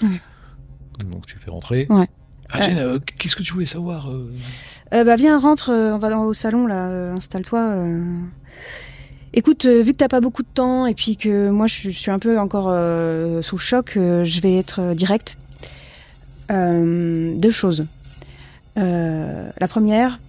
Ouais. 0.03 0.21
Donc 1.11 1.26
tu 1.26 1.38
fais 1.38 1.50
rentrer. 1.50 1.87
Ouais. 1.91 2.07
Ah 2.50 2.61
Jen, 2.62 2.76
euh, 2.79 2.99
qu'est-ce 3.19 3.35
que 3.37 3.43
tu 3.43 3.53
voulais 3.55 3.67
savoir 3.67 4.09
bah 4.93 5.17
viens, 5.17 5.38
rentre, 5.38 5.73
on 5.73 5.99
va 5.99 6.11
dans, 6.11 6.25
au 6.25 6.33
salon 6.33 6.67
là, 6.67 7.12
installe-toi. 7.12 7.76
Écoute, 9.38 9.66
euh, 9.66 9.83
vu 9.83 9.93
que 9.93 9.99
t'as 9.99 10.09
pas 10.09 10.21
beaucoup 10.23 10.43
de 10.43 10.49
temps 10.49 10.87
et 10.87 10.95
puis 10.95 11.19
que 11.19 11.50
moi 11.50 11.66
je, 11.66 11.90
suis- 11.90 12.11
un 12.11 12.19
peu 12.19 12.38
encore 12.38 12.69
euh, 12.71 13.43
sous 13.43 13.59
choc, 13.59 13.97
euh, 13.97 14.25
je 14.25 14.40
vais 14.40 14.57
être 14.57 14.95
direct. 14.95 15.37
Deux 16.49 17.50
choses. 17.50 17.87
La 18.76 19.69
première, 19.69 20.21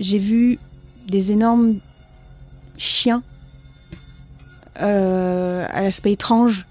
j'ai 0.00 0.18
vu 0.18 0.58
des 1.06 1.32
énormes 1.32 1.78
chiens 2.76 3.22
à 4.76 5.82
l'aspect 5.82 6.12
étrange. 6.12 6.66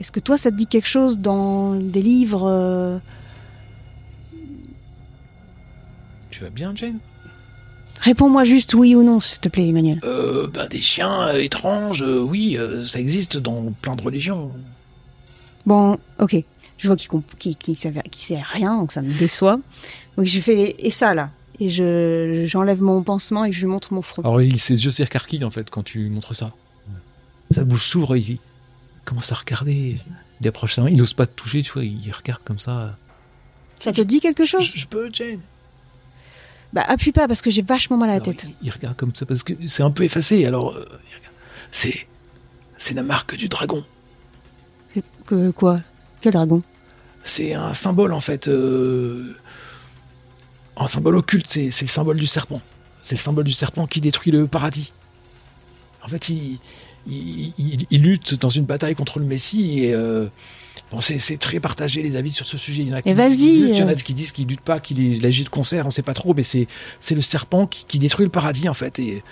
Est-ce 0.00 0.10
que 0.12 0.18
toi 0.20 0.36
ça 0.36 0.50
te 0.50 0.56
dit 0.56 0.66
quelque 0.66 0.88
chose 0.88 1.18
dans 1.18 1.74
des 1.76 2.02
livres 2.02 3.00
Tu 6.30 6.42
vas 6.42 6.50
bien 6.50 6.74
Jen 6.74 6.98
Réponds-moi 8.00 8.44
juste 8.44 8.74
oui 8.74 8.94
ou 8.94 9.02
non, 9.02 9.20
s'il 9.20 9.40
te 9.40 9.48
plaît, 9.48 9.68
Emmanuel. 9.68 10.00
euh, 10.04 10.46
Ben 10.48 10.68
des 10.68 10.80
chiens 10.80 11.28
euh, 11.28 11.38
étranges, 11.38 12.02
euh, 12.02 12.18
oui, 12.20 12.56
euh, 12.58 12.86
ça 12.86 13.00
existe 13.00 13.36
dans 13.38 13.72
plein 13.82 13.96
de 13.96 14.02
religions. 14.02 14.52
Bon, 15.64 15.98
ok. 16.20 16.36
Je 16.78 16.86
vois 16.88 16.96
qu'il 16.96 17.08
comp- 17.08 17.36
qu'il 17.38 17.56
qu'il 17.56 17.74
sait, 17.76 17.92
rien, 18.42 18.76
donc 18.76 18.92
ça 18.92 19.00
me 19.02 19.12
déçoit. 19.18 19.58
Donc 20.16 20.26
je 20.26 20.40
fais 20.40 20.76
et 20.78 20.90
ça 20.90 21.14
là, 21.14 21.30
et 21.58 21.68
je 21.70 22.44
j'enlève 22.46 22.82
mon 22.82 23.02
pansement 23.02 23.44
et 23.46 23.52
je 23.52 23.60
lui 23.60 23.66
montre 23.66 23.94
mon 23.94 24.02
front. 24.02 24.22
Alors 24.22 24.42
il, 24.42 24.58
ses 24.60 24.84
yeux 24.84 24.90
s'écarquillent 24.90 25.44
en 25.44 25.50
fait 25.50 25.70
quand 25.70 25.82
tu 25.82 26.08
montres 26.10 26.36
ça. 26.36 26.52
Sa 27.50 27.64
bouche 27.64 27.86
s'ouvre, 27.88 28.16
il, 28.16 28.30
il 28.32 28.38
commence 29.06 29.32
à 29.32 29.36
regarder. 29.36 29.96
Il 30.42 30.48
approche 30.48 30.74
sa 30.74 30.82
main, 30.82 30.90
il 30.90 30.96
n'ose 30.96 31.14
pas 31.14 31.26
te 31.26 31.32
toucher, 31.34 31.62
tu 31.62 31.72
vois, 31.72 31.84
il 31.84 32.12
regarde 32.12 32.42
comme 32.44 32.58
ça. 32.58 32.96
Ça 33.80 33.90
te 33.92 34.02
dit 34.02 34.20
quelque 34.20 34.44
chose? 34.44 34.64
Je, 34.74 34.80
je 34.80 34.86
peux 34.86 35.08
Jen 35.10 35.38
Bah 36.76 36.84
appuie 36.88 37.10
pas 37.10 37.26
parce 37.26 37.40
que 37.40 37.50
j'ai 37.50 37.62
vachement 37.62 37.96
mal 37.96 38.10
à 38.10 38.14
la 38.16 38.20
tête. 38.20 38.44
il, 38.44 38.66
il 38.66 38.70
regarde 38.70 38.96
comme 38.98 39.14
ça 39.14 39.24
parce 39.24 39.42
que 39.42 39.54
c'est 39.66 39.82
un 39.82 39.90
peu 39.90 40.04
effacé. 40.04 40.44
Alors, 40.44 40.74
euh, 40.74 40.84
c'est 41.70 42.06
c'est 42.76 42.92
la 42.92 43.02
marque 43.02 43.34
du 43.34 43.48
dragon. 43.48 43.82
C'est 44.92 45.02
que 45.24 45.50
quoi? 45.52 45.78
Quel 46.20 46.34
dragon? 46.34 46.62
C'est 47.24 47.54
un 47.54 47.72
symbole 47.72 48.12
en 48.12 48.20
fait, 48.20 48.46
euh, 48.48 49.34
un 50.76 50.86
symbole 50.86 51.16
occulte. 51.16 51.46
C'est 51.46 51.80
le 51.80 51.86
symbole 51.86 52.18
du 52.18 52.26
serpent. 52.26 52.60
C'est 53.00 53.14
le 53.14 53.20
symbole 53.20 53.44
du 53.44 53.52
serpent 53.52 53.86
qui 53.86 54.02
détruit 54.02 54.30
le 54.30 54.46
paradis. 54.46 54.92
En 56.06 56.08
fait, 56.08 56.28
il 56.28 56.58
il, 57.08 57.52
il- 57.58 57.86
il 57.90 58.02
lutte 58.02 58.40
dans 58.40 58.48
une 58.48 58.64
bataille 58.64 58.94
contre 58.94 59.18
le 59.18 59.24
Messie 59.26 59.84
et 59.84 59.94
euh, 59.94 60.26
bon, 60.90 61.00
c'est 61.00 61.38
très 61.38 61.60
partagé 61.60 62.02
les 62.02 62.16
avis 62.16 62.32
sur 62.32 62.46
ce 62.46 62.56
sujet. 62.58 62.82
Il 62.82 62.88
y 62.88 62.92
en 62.92 62.96
a 62.96 63.02
qui 63.02 63.12
disent 63.14 63.36
qu'il 63.36 63.52
vas-y, 63.52 63.60
lutte, 63.60 63.76
il 63.76 63.78
y 63.78 63.82
en 63.82 63.88
a 63.88 63.92
euh. 63.92 63.94
qui 63.94 64.14
disent 64.14 64.32
lutte 64.38 64.60
pas, 64.60 64.80
qu'il 64.80 65.24
agit 65.24 65.44
de 65.44 65.48
concert, 65.48 65.86
on 65.86 65.90
sait 65.90 66.02
pas 66.02 66.14
trop, 66.14 66.34
mais 66.34 66.42
c'est 66.42 66.66
c'est 66.98 67.14
le 67.14 67.22
serpent 67.22 67.66
qui, 67.66 67.84
qui 67.86 67.98
détruit 67.98 68.24
le 68.24 68.30
paradis 68.30 68.68
en 68.68 68.74
fait 68.74 68.98
et 68.98 69.22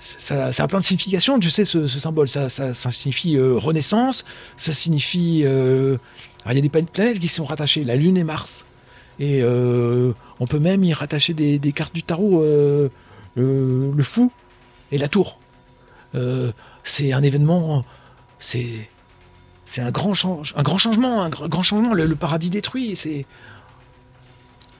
ça, 0.00 0.50
ça 0.52 0.64
a 0.64 0.66
plein 0.68 0.80
de 0.80 0.84
significations, 0.84 1.38
tu 1.38 1.48
sais, 1.50 1.64
ce, 1.64 1.86
ce 1.86 1.98
symbole. 2.00 2.28
Ça, 2.28 2.48
ça, 2.48 2.74
ça 2.74 2.90
signifie 2.90 3.36
euh, 3.36 3.54
renaissance, 3.56 4.24
ça 4.56 4.72
signifie... 4.74 5.42
euh, 5.44 5.96
alors, 6.44 6.52
il 6.52 6.56
y 6.56 6.58
a 6.58 6.68
des 6.68 6.68
planètes 6.86 7.20
qui 7.20 7.28
sont 7.28 7.44
rattachées, 7.44 7.84
la 7.84 7.94
Lune 7.94 8.16
et 8.16 8.24
Mars. 8.24 8.64
Et 9.20 9.42
on 9.44 10.46
peut 10.48 10.58
même 10.58 10.82
y 10.82 10.92
rattacher 10.94 11.34
des, 11.34 11.58
des 11.58 11.72
cartes 11.72 11.94
du 11.94 12.02
tarot, 12.02 12.42
le 13.36 14.02
fou 14.02 14.32
et 14.92 14.98
la 14.98 15.08
tour. 15.08 15.38
Euh, 16.14 16.52
c'est 16.82 17.12
un 17.12 17.22
événement, 17.22 17.84
c'est 18.38 18.88
c'est 19.70 19.82
un 19.82 19.92
grand 19.92 20.14
change, 20.14 20.52
un 20.56 20.64
grand 20.64 20.78
changement, 20.78 21.22
un 21.22 21.28
grand 21.28 21.62
changement. 21.62 21.94
Le, 21.94 22.16
paradis 22.16 22.50
détruit, 22.50 22.96
c'est. 22.96 23.24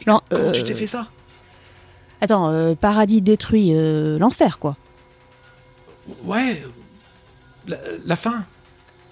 Comment 0.04 0.20
euh, 0.32 0.50
tu 0.50 0.64
t'es 0.64 0.74
fait 0.74 0.88
ça? 0.88 1.06
Attends, 2.20 2.50
euh, 2.50 2.74
paradis 2.74 3.22
détruit, 3.22 3.70
euh, 3.72 4.18
l'enfer 4.18 4.58
quoi. 4.58 4.76
Ouais, 6.24 6.60
la, 7.68 8.16
fin. 8.16 8.44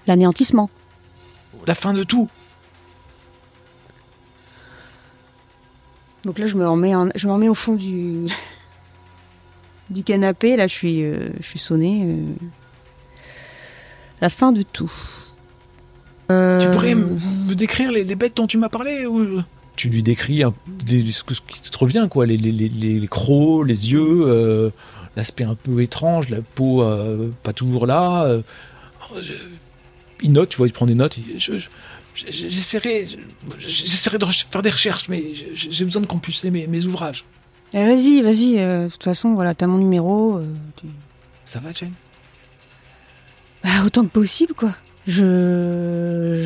L'anéantissement. 0.09 0.69
La 1.67 1.77
fin 1.77 1.93
de 1.93 2.03
tout. 2.03 2.29
Donc 6.25 6.41
là, 6.41 6.49
je 6.49 6.57
me 6.57 6.69
remets, 6.69 6.97
en, 6.97 7.09
je 7.15 7.29
me 7.29 7.33
remets 7.33 7.49
au 7.49 7.55
fond 7.55 7.75
du 7.75 8.27
du 9.91 10.03
canapé. 10.05 10.57
Là, 10.57 10.67
je 10.67 10.75
suis, 10.75 11.03
euh, 11.03 11.29
je 11.41 11.47
suis 11.47 11.59
sonnée. 11.59 12.05
euh, 12.07 12.23
La 14.21 14.31
fin 14.31 14.53
de 14.53 14.63
tout. 14.63 14.93
Euh, 16.31 16.61
Tu 16.61 16.71
pourrais 16.71 16.95
me 16.95 17.55
décrire 17.55 17.91
les, 17.93 18.05
les 18.05 18.15
bêtes 18.15 18.37
dont 18.37 18.47
tu 18.47 18.59
m'as 18.59 18.69
parlé 18.69 19.07
ou... 19.07 19.41
Tu 19.77 19.89
lui 19.89 20.03
décris 20.03 20.43
un- 20.43 20.53
les- 20.89 21.13
ce, 21.13 21.23
qui 21.23 21.61
te 21.61 21.79
revient, 21.79 22.09
quoi. 22.11 22.27
Les, 22.27 22.37
les, 22.37 22.51
les, 22.53 22.69
les- 22.69 22.99
les 22.99 23.07
crocs, 23.09 23.65
les 23.67 23.93
yeux, 23.93 24.23
euh, 24.27 24.71
l'aspect 25.17 25.45
un 25.45 25.55
peu 25.55 25.81
étrange, 25.83 26.29
la 26.31 26.43
peau 26.43 26.83
euh, 26.83 27.31
pas 27.45 27.53
toujours 27.53 27.87
là. 27.87 28.25
euh. 28.25 28.43
Oh, 29.13 29.19
je- 29.23 29.35
Il 30.21 30.33
note, 30.33 30.49
tu 30.49 30.57
vois, 30.57 30.67
il 30.67 30.73
prend 30.73 30.85
des 30.87 30.97
notes. 30.97 31.17
je- 31.17 31.39
je- 31.39 31.59
je- 31.59 31.69
J'essaierai 32.31 33.07
je- 33.07 33.17
j'essaierai 33.69 34.19
de 34.19 34.27
faire 34.27 34.63
des 34.63 34.71
recherches, 34.71 35.09
mais 35.09 35.23
j'ai 35.55 35.85
besoin 35.85 36.03
de 36.03 36.09
compulser 36.09 36.51
mes, 36.51 36.67
mes 36.67 36.85
ouvrages. 36.85 37.25
Eh, 37.75 37.85
vas-y, 37.85 38.21
vas-y. 38.23 38.59
euh, 38.59 38.87
de 38.87 38.91
toute 38.93 39.05
façon, 39.05 39.35
voilà, 39.35 39.55
t'as 39.55 39.67
mon 39.67 39.79
numéro. 39.79 40.39
euh, 40.39 40.47
tu- 40.77 40.87
Ça 41.45 41.61
va, 41.61 41.71
Jane? 41.73 41.93
Bah, 43.65 43.85
autant 43.85 44.03
que 44.05 44.11
possible, 44.11 44.55
quoi. 44.55 44.75
Je, 45.07 45.23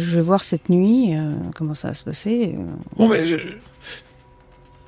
je 0.04 0.14
vais 0.16 0.20
voir 0.22 0.44
cette 0.44 0.68
nuit 0.68 1.14
euh, 1.16 1.34
comment 1.54 1.74
ça 1.74 1.88
va 1.88 1.94
se 1.94 2.04
passer. 2.04 2.54
euh. 2.56 2.64
Bon, 2.96 3.08
mais 3.08 3.26
je... 3.26 3.36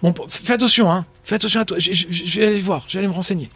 Bon, 0.02 0.12
p- 0.12 0.22
fais 0.28 0.52
attention, 0.54 0.90
hein. 0.90 1.06
Fais 1.24 1.36
attention 1.36 1.60
à 1.60 1.64
toi. 1.64 1.78
Je, 1.78 1.92
je- 1.92 2.06
je 2.10 2.40
vais 2.40 2.46
aller 2.46 2.58
voir, 2.58 2.84
je 2.88 2.94
vais 2.94 2.98
aller 3.00 3.08
me 3.08 3.12
renseigner. 3.14 3.50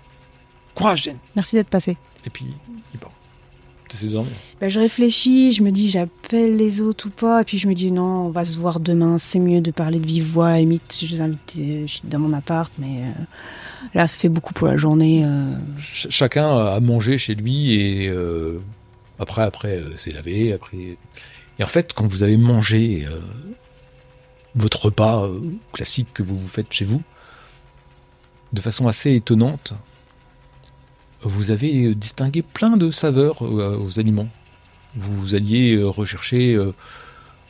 Courage, 0.74 1.04
Jane. 1.04 1.18
Merci 1.36 1.56
d'être 1.56 1.68
passé. 1.68 1.96
Et 2.24 2.30
puis, 2.30 2.46
il 2.94 2.98
part. 3.00 3.10
T'essaies 3.88 4.06
de 4.08 4.12
dormir 4.12 4.32
Bah, 4.60 4.68
je 4.68 4.78
réfléchis, 4.80 5.52
je 5.52 5.62
me 5.62 5.70
dis 5.70 5.88
j'appelle 5.88 6.56
les 6.56 6.80
autres 6.82 7.06
ou 7.06 7.10
pas, 7.10 7.40
et 7.40 7.44
puis 7.44 7.58
je 7.58 7.66
me 7.68 7.74
dis 7.74 7.90
non, 7.90 8.26
on 8.26 8.30
va 8.30 8.44
se 8.44 8.56
voir 8.58 8.80
demain, 8.80 9.16
c'est 9.18 9.38
mieux 9.38 9.60
de 9.62 9.70
parler 9.70 9.98
de 9.98 10.06
vive 10.06 10.26
voix, 10.30 10.48
à 10.48 10.58
limite, 10.58 10.98
je 11.00 11.06
les 11.14 11.20
invite, 11.22 11.54
euh, 11.58 11.82
je 11.86 11.92
suis 11.92 12.02
dans 12.04 12.18
mon 12.18 12.32
appart, 12.34 12.70
mais 12.78 12.98
euh, 13.02 13.22
là, 13.94 14.06
ça 14.06 14.18
fait 14.18 14.28
beaucoup 14.28 14.52
pour 14.52 14.66
la 14.68 14.76
journée. 14.76 15.24
euh. 15.24 15.54
Ch- 15.80 16.08
chacun 16.10 16.54
a 16.66 16.78
mangé 16.80 17.16
chez 17.18 17.34
lui 17.34 17.74
et 17.80 18.08
euh, 18.08 18.60
après 19.18 19.42
après 19.42 19.82
s'est 19.96 20.10
lavé 20.12 20.52
après 20.52 20.76
et 21.58 21.62
en 21.62 21.66
fait 21.66 21.92
quand 21.94 22.06
vous 22.06 22.22
avez 22.22 22.36
mangé 22.36 23.06
votre 24.54 24.86
repas 24.86 25.28
classique 25.72 26.08
que 26.14 26.22
vous 26.22 26.38
vous 26.38 26.46
faites 26.48 26.72
chez 26.72 26.84
vous 26.84 27.02
de 28.52 28.60
façon 28.60 28.86
assez 28.86 29.14
étonnante 29.14 29.74
vous 31.22 31.50
avez 31.50 31.94
distingué 31.94 32.42
plein 32.42 32.76
de 32.76 32.90
saveurs 32.90 33.44
euh, 33.44 33.78
aux 33.78 33.98
aliments 33.98 34.28
vous 34.96 35.34
alliez 35.34 35.74
euh, 35.76 35.86
rechercher 35.86 36.54
euh, 36.54 36.72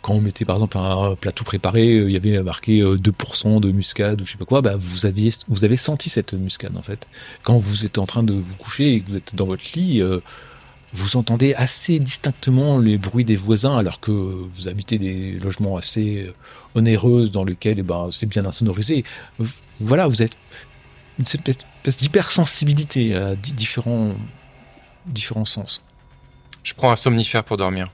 quand 0.03 0.15
on 0.15 0.21
mettait 0.21 0.45
par 0.45 0.57
exemple 0.57 0.79
un 0.79 1.17
plat 1.17 1.33
tout 1.33 1.45
préparé, 1.45 1.95
euh, 1.95 2.09
il 2.09 2.13
y 2.13 2.17
avait 2.17 2.43
marqué 2.43 2.81
euh, 2.81 2.97
2% 2.97 3.61
de 3.61 3.73
muscade 3.73 4.21
ou 4.23 4.27
je 4.27 4.33
sais 4.33 4.39
pas 4.39 4.45
quoi, 4.45 4.63
bah 4.63 4.75
vous 4.79 5.07
aviez 5.07 5.31
vous 5.49 5.65
avez 5.65 5.77
senti 5.77 6.09
cette 6.09 6.33
muscade 6.35 6.77
en 6.77 6.83
fait. 6.83 7.07
Quand 7.43 7.59
vous 7.59 7.85
êtes 7.85 7.99
en 7.99 8.07
train 8.07 8.23
de 8.23 8.35
vous 8.35 8.55
coucher 8.57 8.95
et 8.95 9.01
que 9.01 9.11
vous 9.11 9.17
êtes 9.17 9.35
dans 9.35 9.47
votre 9.47 9.65
lit, 9.75 10.01
euh, 10.01 10.21
vous 10.95 11.17
entendez 11.17 11.53
assez 11.55 11.99
distinctement 11.99 12.79
les 12.79 12.97
bruits 12.97 13.25
des 13.25 13.37
voisins 13.37 13.77
alors 13.77 14.01
que 14.01 14.11
vous 14.11 14.69
habitez 14.69 14.99
des 14.99 15.33
logements 15.39 15.77
assez 15.77 16.27
euh, 16.29 16.35
onéreux 16.75 17.29
dans 17.29 17.45
lesquels 17.45 17.79
eh 17.81 17.83
ben, 17.83 18.09
c'est 18.11 18.27
bien 18.27 18.47
insonorisé. 18.47 19.05
Euh, 19.41 19.45
Voilà, 19.81 20.07
vous 20.07 20.23
êtes 20.23 20.39
une 21.19 21.25
espèce 21.25 21.59
espèce 21.79 21.97
d'hypersensibilité 21.99 23.15
à 23.17 23.35
di- 23.35 23.53
différents 23.55 24.15
différents 25.07 25.45
sens. 25.45 25.83
Je 26.63 26.75
prends 26.75 26.91
un 26.91 26.97
somnifère 26.97 27.45
pour 27.45 27.57
dormir. 27.57 27.87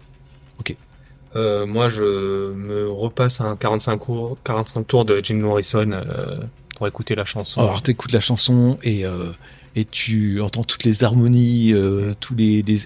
Euh, 1.36 1.66
moi, 1.66 1.88
je 1.88 2.52
me 2.52 2.88
repasse 2.88 3.40
un 3.40 3.56
45, 3.56 3.96
cours, 3.98 4.38
45 4.44 4.86
tours 4.86 5.04
de 5.04 5.20
Jim 5.20 5.34
Morrison 5.36 5.90
euh, 5.90 6.38
pour 6.76 6.86
écouter 6.86 7.16
la 7.16 7.24
chanson. 7.24 7.60
Alors 7.60 7.82
t'écoutes 7.82 8.12
la 8.12 8.20
chanson 8.20 8.78
et 8.84 9.04
euh, 9.04 9.32
et 9.74 9.84
tu 9.84 10.40
entends 10.40 10.62
toutes 10.62 10.84
les 10.84 11.02
harmonies, 11.02 11.72
euh, 11.72 12.14
tous 12.20 12.36
les, 12.36 12.62
les 12.62 12.78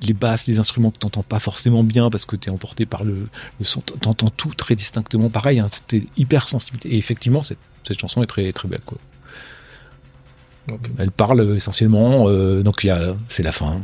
les 0.00 0.12
basses, 0.12 0.46
les 0.46 0.60
instruments 0.60 0.92
que 0.92 0.98
t'entends 0.98 1.24
pas 1.24 1.40
forcément 1.40 1.82
bien 1.82 2.08
parce 2.10 2.24
que 2.24 2.36
t'es 2.36 2.50
emporté 2.50 2.86
par 2.86 3.02
le, 3.02 3.26
le 3.58 3.64
son. 3.64 3.80
T'entends 3.80 4.30
tout 4.30 4.54
très 4.54 4.76
distinctement. 4.76 5.28
Pareil, 5.28 5.58
hein, 5.58 5.66
c'était 5.68 6.06
hyper 6.16 6.46
sensibilité. 6.46 6.94
Et 6.94 6.98
effectivement, 6.98 7.42
cette, 7.42 7.58
cette 7.82 7.98
chanson 7.98 8.22
est 8.22 8.26
très 8.26 8.52
très 8.52 8.68
belle 8.68 8.82
quoi. 8.86 8.98
Donc, 10.68 10.80
Elle 10.98 11.10
parle 11.10 11.56
essentiellement. 11.56 12.28
euh, 12.28 12.62
donc 12.62 12.84
il 12.84 12.88
y 12.88 12.90
a, 12.90 13.16
c'est 13.28 13.42
la 13.42 13.52
fin. 13.52 13.80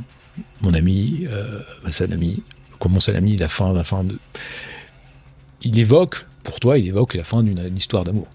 Mon 0.60 0.72
ami, 0.74 1.26
euh, 1.28 1.62
ami. 2.12 2.42
Comment 2.78 3.00
c'est 3.00 3.12
l'ami 3.12 3.36
La 3.36 3.48
fin, 3.48 3.72
la 3.72 3.82
fin 3.84 4.04
de. 4.04 4.18
Il 5.62 5.78
évoque, 5.78 6.26
pour 6.44 6.60
toi, 6.60 6.78
il 6.78 6.86
évoque 6.86 7.14
la 7.14 7.24
fin 7.24 7.42
d'une 7.42 7.58
une 7.58 7.76
histoire 7.76 8.04
d'amour. 8.04 8.28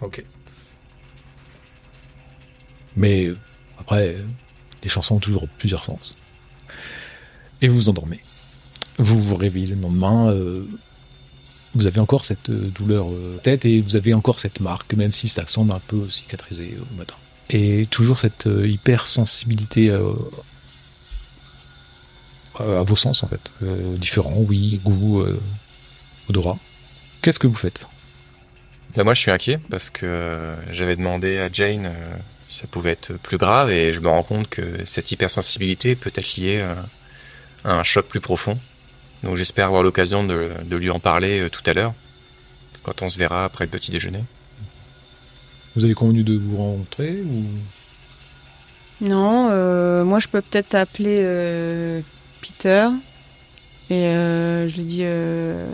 ok. 0.00 0.24
Mais 2.96 3.30
après, 3.78 4.16
les 4.82 4.88
chansons 4.88 5.16
ont 5.16 5.20
toujours 5.20 5.46
plusieurs 5.58 5.82
sens. 5.84 6.16
Et 7.60 7.68
vous 7.68 7.76
vous 7.76 7.88
endormez. 7.88 8.20
Vous 8.98 9.22
vous 9.22 9.36
réveillez 9.36 9.66
le 9.74 9.80
lendemain. 9.80 10.30
euh, 10.30 10.64
vous 11.74 11.86
avez 11.86 12.00
encore 12.00 12.24
cette 12.24 12.50
euh, 12.50 12.70
douleur 12.74 13.10
euh, 13.10 13.38
tête 13.42 13.64
et 13.64 13.80
vous 13.80 13.96
avez 13.96 14.14
encore 14.14 14.38
cette 14.38 14.60
marque, 14.60 14.94
même 14.94 15.12
si 15.12 15.28
ça 15.28 15.46
semble 15.46 15.72
un 15.72 15.80
peu 15.86 16.08
cicatrisé 16.08 16.76
au 16.80 16.94
matin. 16.96 17.16
Et 17.50 17.86
toujours 17.86 18.18
cette 18.18 18.46
euh, 18.46 18.66
hypersensibilité 18.66 19.90
à 22.58 22.82
vos 22.82 22.96
sens 22.96 23.24
en 23.24 23.28
fait, 23.28 23.50
différents, 23.98 24.36
oui, 24.38 24.80
goût, 24.84 25.22
euh, 25.22 25.40
odorat. 26.28 26.56
Qu'est-ce 27.20 27.40
que 27.40 27.48
vous 27.48 27.54
faites? 27.56 27.88
Bah 28.96 29.02
moi, 29.02 29.14
je 29.14 29.20
suis 29.20 29.32
inquiet 29.32 29.58
parce 29.70 29.90
que 29.90 30.54
j'avais 30.70 30.94
demandé 30.94 31.38
à 31.38 31.50
Jane 31.52 31.90
si 32.46 32.58
ça 32.58 32.68
pouvait 32.68 32.92
être 32.92 33.14
plus 33.14 33.38
grave 33.38 33.72
et 33.72 33.92
je 33.92 33.98
me 33.98 34.08
rends 34.08 34.22
compte 34.22 34.48
que 34.48 34.62
cette 34.84 35.10
hypersensibilité 35.10 35.96
peut 35.96 36.12
être 36.14 36.36
liée 36.36 36.64
à 37.64 37.72
un 37.72 37.82
choc 37.82 38.06
plus 38.06 38.20
profond. 38.20 38.56
Donc 39.24 39.36
j'espère 39.36 39.66
avoir 39.66 39.82
l'occasion 39.82 40.24
de, 40.24 40.50
de 40.64 40.76
lui 40.76 40.90
en 40.90 41.00
parler 41.00 41.40
euh, 41.40 41.48
tout 41.50 41.62
à 41.66 41.72
l'heure, 41.72 41.94
quand 42.82 43.02
on 43.02 43.08
se 43.08 43.18
verra 43.18 43.44
après 43.44 43.64
le 43.64 43.70
petit 43.70 43.90
déjeuner. 43.90 44.22
Vous 45.74 45.84
avez 45.84 45.94
convenu 45.94 46.22
de 46.22 46.36
vous 46.36 46.56
rencontrer 46.56 47.22
ou? 47.22 47.44
Non, 49.00 49.48
euh, 49.50 50.04
moi 50.04 50.20
je 50.20 50.28
peux 50.28 50.40
peut-être 50.40 50.74
appeler 50.74 51.18
euh, 51.20 52.00
Peter 52.40 52.88
et 53.90 54.06
euh, 54.08 54.68
je 54.68 54.76
lui 54.76 54.84
dis 54.84 55.00
euh, 55.02 55.68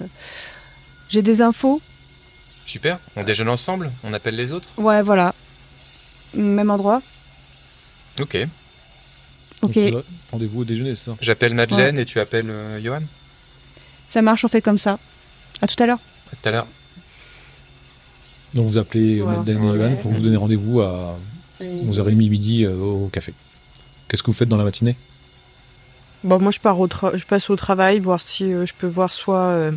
j'ai 1.08 1.22
des 1.22 1.42
infos. 1.42 1.82
Super, 2.64 2.98
on 3.16 3.24
déjeune 3.24 3.48
ensemble, 3.48 3.90
on 4.04 4.12
appelle 4.14 4.36
les 4.36 4.52
autres? 4.52 4.68
Ouais, 4.78 5.02
voilà. 5.02 5.34
Même 6.34 6.70
endroit. 6.70 7.02
Ok, 8.20 8.38
Ok, 9.62 9.78
Rendez-vous 10.32 10.60
au 10.60 10.64
déjeuner, 10.64 10.94
c'est 10.94 11.06
ça? 11.06 11.16
J'appelle 11.20 11.54
Madeleine 11.54 11.98
et 11.98 12.04
tu 12.06 12.20
appelles 12.20 12.48
euh, 12.48 12.80
Johan? 12.80 13.02
Ça 14.10 14.20
marche, 14.22 14.44
on 14.44 14.48
fait 14.48 14.60
comme 14.62 14.78
ça. 14.78 14.98
À 15.62 15.66
tout 15.66 15.80
à 15.82 15.86
l'heure. 15.86 15.98
À 16.32 16.36
tout 16.36 16.48
à 16.48 16.52
l'heure. 16.52 16.66
Donc 18.54 18.66
vous 18.66 18.78
appelez 18.78 19.22
Ouais, 19.22 19.34
Johan 19.46 19.72
ouais. 19.76 19.96
pour 20.02 20.10
vous 20.12 20.20
donner 20.20 20.36
rendez-vous 20.36 20.80
à 20.80 21.16
11h30 21.60 22.14
midi 22.16 22.64
euh, 22.64 22.76
au 22.76 23.08
café. 23.12 23.32
Qu'est-ce 24.08 24.22
que 24.22 24.26
vous 24.26 24.36
faites 24.36 24.48
dans 24.48 24.56
la 24.56 24.64
matinée? 24.64 24.96
Bon, 26.24 26.38
moi, 26.40 26.50
je 26.50 26.58
pars 26.58 26.78
au 26.78 26.86
tra- 26.88 27.16
je 27.16 27.24
passe 27.24 27.48
au 27.48 27.56
travail, 27.56 27.98
voir 28.00 28.20
si 28.20 28.52
euh, 28.52 28.66
je 28.66 28.74
peux 28.76 28.86
voir 28.88 29.12
soit 29.12 29.38
euh, 29.38 29.72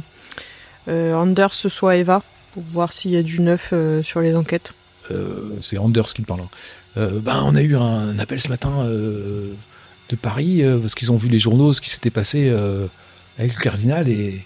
euh, 0.87 1.13
Anders, 1.13 1.53
soit 1.53 1.95
Eva, 1.97 2.21
pour 2.53 2.63
voir 2.63 2.91
s'il 2.91 3.11
y 3.11 3.15
a 3.17 3.23
du 3.23 3.39
neuf 3.41 3.69
euh, 3.73 4.01
sur 4.03 4.19
les 4.21 4.35
enquêtes. 4.35 4.73
Euh, 5.11 5.51
C'est 5.61 5.77
Anders 5.77 6.11
qui 6.13 6.23
parle. 6.23 6.41
hein. 6.41 6.49
Euh, 6.97 7.19
ben, 7.19 7.41
on 7.45 7.55
a 7.55 7.61
eu 7.61 7.75
un 7.75 8.17
appel 8.19 8.41
ce 8.41 8.49
matin 8.49 8.71
euh, 8.81 9.51
de 10.09 10.15
Paris 10.15 10.63
euh, 10.63 10.79
parce 10.79 10.95
qu'ils 10.95 11.11
ont 11.11 11.15
vu 11.15 11.29
les 11.29 11.39
journaux, 11.39 11.73
ce 11.73 11.81
qui 11.81 11.89
s'était 11.89 12.09
passé 12.11 12.49
euh, 12.49 12.87
avec 13.37 13.55
le 13.55 13.61
cardinal 13.61 14.07
et, 14.09 14.45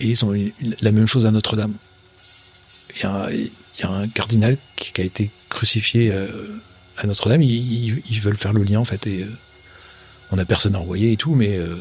et 0.00 0.06
ils 0.06 0.24
ont 0.24 0.34
eu 0.34 0.52
la 0.80 0.92
même 0.92 1.06
chose 1.06 1.26
à 1.26 1.30
Notre-Dame. 1.30 1.74
Il 2.96 3.02
y, 3.02 3.06
a 3.06 3.14
un- 3.24 3.30
il 3.30 3.50
y 3.80 3.82
a 3.82 3.90
un 3.90 4.08
cardinal 4.08 4.56
qui, 4.76 4.92
qui 4.92 5.00
a 5.00 5.04
été 5.04 5.30
crucifié 5.48 6.10
euh, 6.12 6.28
à 6.96 7.06
Notre-Dame. 7.06 7.42
Ils, 7.42 8.20
veulent 8.20 8.36
faire 8.36 8.52
le 8.52 8.62
lien 8.62 8.80
en 8.80 8.84
fait 8.84 9.06
et 9.06 9.22
euh, 9.22 9.30
on 10.32 10.38
a 10.38 10.44
personne 10.44 10.74
à 10.74 10.78
envoyer 10.80 11.12
et 11.12 11.16
tout, 11.16 11.34
mais 11.34 11.56
euh, 11.56 11.76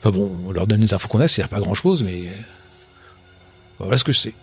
enfin 0.00 0.10
bon, 0.10 0.38
on 0.46 0.52
leur 0.52 0.66
donne 0.66 0.80
les 0.80 0.94
infos 0.94 1.08
qu'on 1.08 1.20
a, 1.20 1.28
c'est 1.28 1.46
pas 1.48 1.60
grand-chose, 1.60 2.02
mais 2.02 2.22
euh, 2.28 2.32
voilà 3.78 3.96
ce 3.98 4.04
que 4.04 4.12
je 4.12 4.18
sais. 4.18 4.34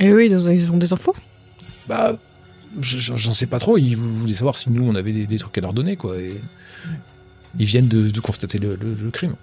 Et 0.00 0.12
oui, 0.12 0.28
ils 0.30 0.70
ont 0.72 0.76
des 0.76 0.92
infos? 0.92 1.14
Bah, 1.88 2.16
je- 2.80 2.98
je- 2.98 3.16
j'en 3.16 3.34
sais 3.34 3.46
pas 3.46 3.58
trop. 3.60 3.78
Ils 3.78 3.94
vou- 3.96 4.12
voulaient 4.20 4.34
savoir 4.34 4.56
si 4.56 4.68
nous 4.70 4.82
on 4.84 4.94
avait 4.96 5.12
des, 5.12 5.26
des 5.26 5.38
trucs 5.38 5.56
à 5.58 5.60
leur 5.60 5.72
donner, 5.72 5.96
quoi. 5.96 6.16
Et 6.18 6.40
ils 7.58 7.66
viennent 7.66 7.88
de, 7.88 8.10
de 8.10 8.20
constater 8.20 8.58
le, 8.58 8.76
le- 8.80 8.94
le 9.02 9.10
crime. 9.10 9.34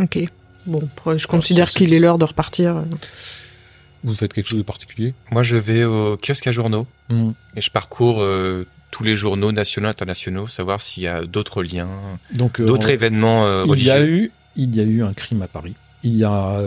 Ok. 0.00 0.18
Bon, 0.66 0.80
je 1.16 1.26
considère 1.26 1.70
qu'il 1.70 1.94
est 1.94 1.98
l'heure 1.98 2.18
de 2.18 2.24
repartir. 2.24 2.84
Vous 4.04 4.14
faites 4.14 4.32
quelque 4.32 4.48
chose 4.48 4.58
de 4.58 4.64
particulier? 4.64 5.14
Moi, 5.32 5.42
je 5.42 5.56
vais 5.56 5.84
au 5.84 6.16
kiosque 6.16 6.46
à 6.46 6.52
journaux 6.52 6.86
Hmm. 7.10 7.30
et 7.56 7.62
je 7.62 7.70
parcours 7.70 8.20
euh, 8.20 8.66
tous 8.90 9.02
les 9.02 9.16
journaux 9.16 9.50
nationaux, 9.50 9.88
internationaux, 9.88 10.46
savoir 10.46 10.80
s'il 10.82 11.04
y 11.04 11.06
a 11.06 11.24
d'autres 11.24 11.62
liens, 11.62 11.88
Donc, 12.32 12.60
euh, 12.60 12.66
d'autres 12.66 12.88
en- 12.88 12.92
événements 12.92 13.46
euh, 13.46 13.64
il 13.74 13.82
y 13.82 13.90
a 13.90 14.04
eu, 14.04 14.30
il 14.56 14.76
y 14.76 14.80
a 14.80 14.84
eu 14.84 15.02
un 15.02 15.14
crime 15.14 15.40
à 15.40 15.48
Paris. 15.48 15.74
il 16.02 16.14
y 16.16 16.24
a 16.24 16.60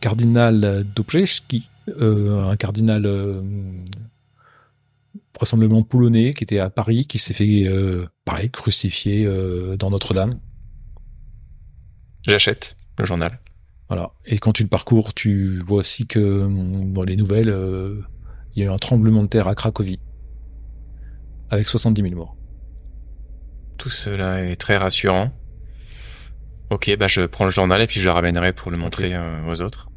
cardinal 0.00 0.84
Dobrzewski, 0.96 1.68
un 2.00 2.56
cardinal 2.56 3.06
vraisemblablement 5.36 5.82
polonais 5.82 6.32
qui 6.32 6.44
était 6.44 6.58
à 6.58 6.70
Paris, 6.70 7.06
qui 7.06 7.18
s'est 7.18 7.34
fait, 7.34 7.66
pareil, 8.24 8.50
crucifier 8.50 9.26
dans 9.78 9.90
Notre-Dame. 9.90 10.40
J'achète 12.26 12.76
le 12.98 13.04
journal. 13.04 13.40
Voilà. 13.88 14.12
Et 14.24 14.38
quand 14.38 14.52
tu 14.52 14.62
le 14.62 14.68
parcours, 14.68 15.14
tu 15.14 15.60
vois 15.66 15.78
aussi 15.80 16.06
que 16.06 16.48
dans 16.92 17.04
les 17.04 17.16
nouvelles, 17.16 17.54
il 18.54 18.62
y 18.62 18.66
a 18.66 18.70
eu 18.70 18.72
un 18.72 18.78
tremblement 18.78 19.22
de 19.22 19.28
terre 19.28 19.48
à 19.48 19.54
Cracovie 19.54 20.00
avec 21.50 21.68
70 21.68 22.02
000 22.02 22.14
morts. 22.14 22.36
Tout 23.78 23.90
cela 23.90 24.42
est 24.42 24.56
très 24.56 24.76
rassurant. 24.76 25.30
Ok, 26.70 26.94
bah 26.98 27.06
je 27.06 27.22
prends 27.22 27.44
le 27.44 27.50
journal 27.50 27.80
et 27.80 27.86
puis 27.86 28.00
je 28.00 28.06
le 28.06 28.10
ramènerai 28.10 28.52
pour 28.52 28.70
le 28.70 28.76
montrer 28.76 29.14
euh, 29.14 29.46
aux 29.46 29.60
autres. 29.62 29.88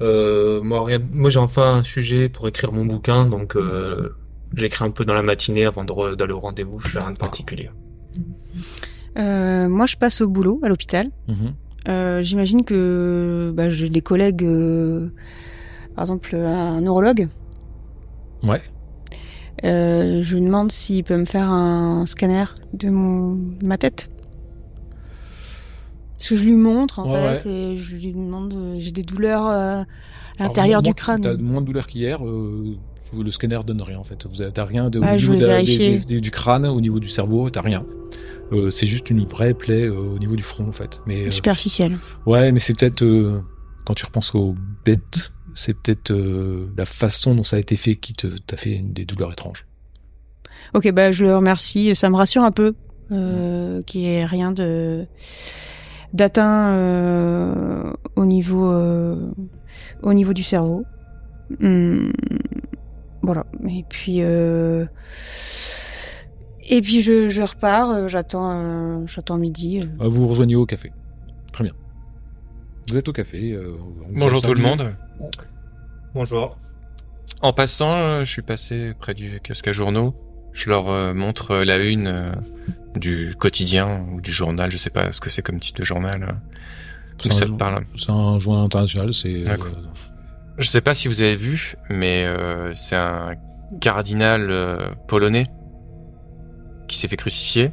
Euh, 0.00 0.62
moi, 0.62 0.86
moi 1.12 1.30
j'ai 1.30 1.38
enfin 1.38 1.76
un 1.76 1.82
sujet 1.82 2.28
pour 2.28 2.46
écrire 2.48 2.72
mon 2.72 2.84
bouquin, 2.84 3.26
donc 3.26 3.56
euh, 3.56 4.14
j'écris 4.54 4.84
un 4.84 4.90
peu 4.90 5.04
dans 5.04 5.14
la 5.14 5.22
matinée 5.22 5.66
avant 5.66 5.84
d'aller 5.84 6.32
au 6.32 6.40
rendez-vous. 6.40 6.78
Je 6.78 6.88
fais 6.88 6.98
rien 7.00 7.12
de 7.12 7.18
particulier. 7.18 7.70
Euh, 9.18 9.68
moi, 9.68 9.86
je 9.86 9.96
passe 9.96 10.20
au 10.20 10.28
boulot 10.28 10.60
à 10.62 10.68
l'hôpital. 10.68 11.10
Mhm. 11.26 11.54
Euh, 11.88 12.22
J'imagine 12.22 12.64
que 12.64 13.52
bah, 13.54 13.70
j'ai 13.70 13.88
des 13.88 14.02
collègues, 14.02 14.44
euh, 14.44 15.08
par 15.94 16.04
exemple 16.04 16.34
un 16.36 16.80
neurologue. 16.80 17.28
Ouais. 18.42 18.62
Euh, 19.64 20.22
je 20.22 20.36
lui 20.36 20.42
demande 20.42 20.70
s'il 20.70 21.02
peut 21.02 21.16
me 21.16 21.24
faire 21.24 21.50
un 21.50 22.06
scanner 22.06 22.44
de 22.74 22.90
mon 22.90 23.34
de 23.34 23.66
ma 23.66 23.78
tête. 23.78 24.08
Parce 26.18 26.30
que 26.30 26.34
je 26.34 26.44
lui 26.44 26.52
montre 26.54 26.98
en 26.98 27.12
Ouais, 27.12 27.38
fait 27.38 27.48
et 27.48 27.76
je 27.76 27.94
lui 27.96 28.12
demande 28.12 28.52
euh, 28.52 28.74
j'ai 28.78 28.90
des 28.90 29.04
douleurs 29.04 29.46
euh, 29.46 29.82
à 30.38 30.42
l'intérieur 30.42 30.82
du 30.82 30.92
crâne. 30.94 31.20
T'as 31.20 31.36
moins 31.36 31.60
de 31.60 31.66
douleur 31.66 31.86
qu'hier. 31.86 32.24
euh, 32.26 32.76
le 33.16 33.30
scanner 33.30 33.60
donne 33.66 33.80
rien 33.80 33.98
en 33.98 34.04
fait. 34.04 34.26
Vous 34.26 34.42
T'as 34.50 34.64
rien 34.64 34.90
de, 34.90 35.00
Ah, 35.02 35.14
au 35.14 35.18
je 35.18 35.30
niveau 35.32 35.40
de 35.40 35.64
des- 35.64 35.98
des- 36.00 36.20
du 36.20 36.30
crâne, 36.30 36.66
au 36.66 36.80
niveau 36.80 37.00
du 37.00 37.08
cerveau, 37.08 37.48
t'as 37.50 37.62
rien. 37.62 37.86
Euh, 38.52 38.68
c'est 38.70 38.86
juste 38.86 39.10
une 39.10 39.24
vraie 39.26 39.54
plaie 39.54 39.84
euh, 39.84 39.94
au 40.14 40.18
niveau 40.18 40.36
du 40.36 40.42
front 40.42 40.66
en 40.68 40.72
fait. 40.72 41.00
Mais 41.06 41.30
Superficielle. 41.30 41.98
ouais, 42.26 42.50
mais 42.52 42.60
c'est 42.60 42.76
peut-être 42.78 43.04
quand 43.86 43.94
tu 43.94 44.04
repenses 44.04 44.34
aux 44.34 44.54
bêtes, 44.84 45.32
c'est 45.54 45.72
peut-être 45.74 46.12
la 46.76 46.84
façon 46.84 47.34
dont 47.34 47.42
ça 47.44 47.56
a 47.56 47.58
été 47.60 47.76
fait 47.76 47.96
qui 47.96 48.12
te 48.12 48.26
t'a 48.26 48.56
fait 48.56 48.80
des 48.84 49.04
douleurs 49.04 49.32
étranges. 49.32 49.64
Ok, 50.74 50.90
bah 50.92 51.12
je 51.12 51.24
le 51.24 51.34
remercie. 51.36 51.94
Ça 51.94 52.10
me 52.10 52.16
rassure 52.16 52.42
un 52.42 52.50
peu 52.50 52.74
euh, 53.10 53.82
qu'il 53.84 54.02
n'y 54.02 54.08
ait 54.08 54.24
rien 54.26 54.52
de 54.52 55.06
d'atteint 56.12 56.70
euh, 56.72 57.92
au 58.16 58.24
niveau 58.26 58.70
euh, 58.72 59.30
au 60.02 60.12
niveau 60.14 60.32
du 60.32 60.42
cerveau. 60.42 60.84
Hum, 61.62 62.12
voilà. 63.22 63.44
Et 63.68 63.84
puis 63.88 64.22
euh, 64.22 64.86
et 66.70 66.80
puis 66.82 67.00
je, 67.02 67.28
je 67.28 67.42
repars. 67.42 67.90
euh, 67.90 68.08
J'attends 68.08 68.50
euh, 68.50 69.06
j'attends 69.06 69.38
midi. 69.38 69.80
euh. 69.82 69.86
Ah, 70.00 70.08
vous 70.08 70.22
vous 70.22 70.28
rejoignez 70.28 70.56
au 70.56 70.66
café. 70.66 70.92
Très 71.52 71.64
bien. 71.64 71.72
Vous 72.90 72.96
êtes 72.96 73.08
au 73.08 73.12
café. 73.12 73.52
euh, 73.52 73.76
Bonjour 74.14 74.40
tout 74.42 74.54
le 74.54 74.62
monde. 74.62 74.94
Bonjour. 76.14 76.56
En 77.42 77.52
passant, 77.52 78.24
je 78.24 78.30
suis 78.30 78.42
passé 78.42 78.92
près 78.98 79.14
du 79.14 79.40
kiosque 79.46 79.68
à 79.68 79.72
journaux. 79.72 80.14
Je 80.58 80.68
leur 80.68 80.88
euh, 80.88 81.14
montre 81.14 81.52
euh, 81.52 81.64
la 81.64 81.78
une 81.78 82.08
euh, 82.08 82.32
du 82.96 83.36
quotidien 83.38 84.04
ou 84.10 84.20
du 84.20 84.32
journal, 84.32 84.72
je 84.72 84.76
sais 84.76 84.90
pas 84.90 85.12
ce 85.12 85.20
que 85.20 85.30
c'est 85.30 85.40
comme 85.40 85.60
type 85.60 85.76
de 85.76 85.84
journal. 85.84 86.34
C'est 87.22 87.32
ça 87.32 87.46
te 87.46 87.52
parle. 87.52 87.84
C'est 87.94 88.10
un 88.10 88.40
journal 88.40 88.64
international. 88.64 89.14
C'est 89.14 89.42
D'accord. 89.42 89.70
Je 90.58 90.66
sais 90.66 90.80
pas 90.80 90.94
si 90.94 91.06
vous 91.06 91.20
avez 91.20 91.36
vu, 91.36 91.76
mais 91.88 92.24
euh, 92.26 92.74
c'est 92.74 92.96
un 92.96 93.36
cardinal 93.80 94.48
euh, 94.50 94.88
polonais 95.06 95.46
qui 96.88 96.98
s'est 96.98 97.06
fait 97.06 97.16
crucifier. 97.16 97.70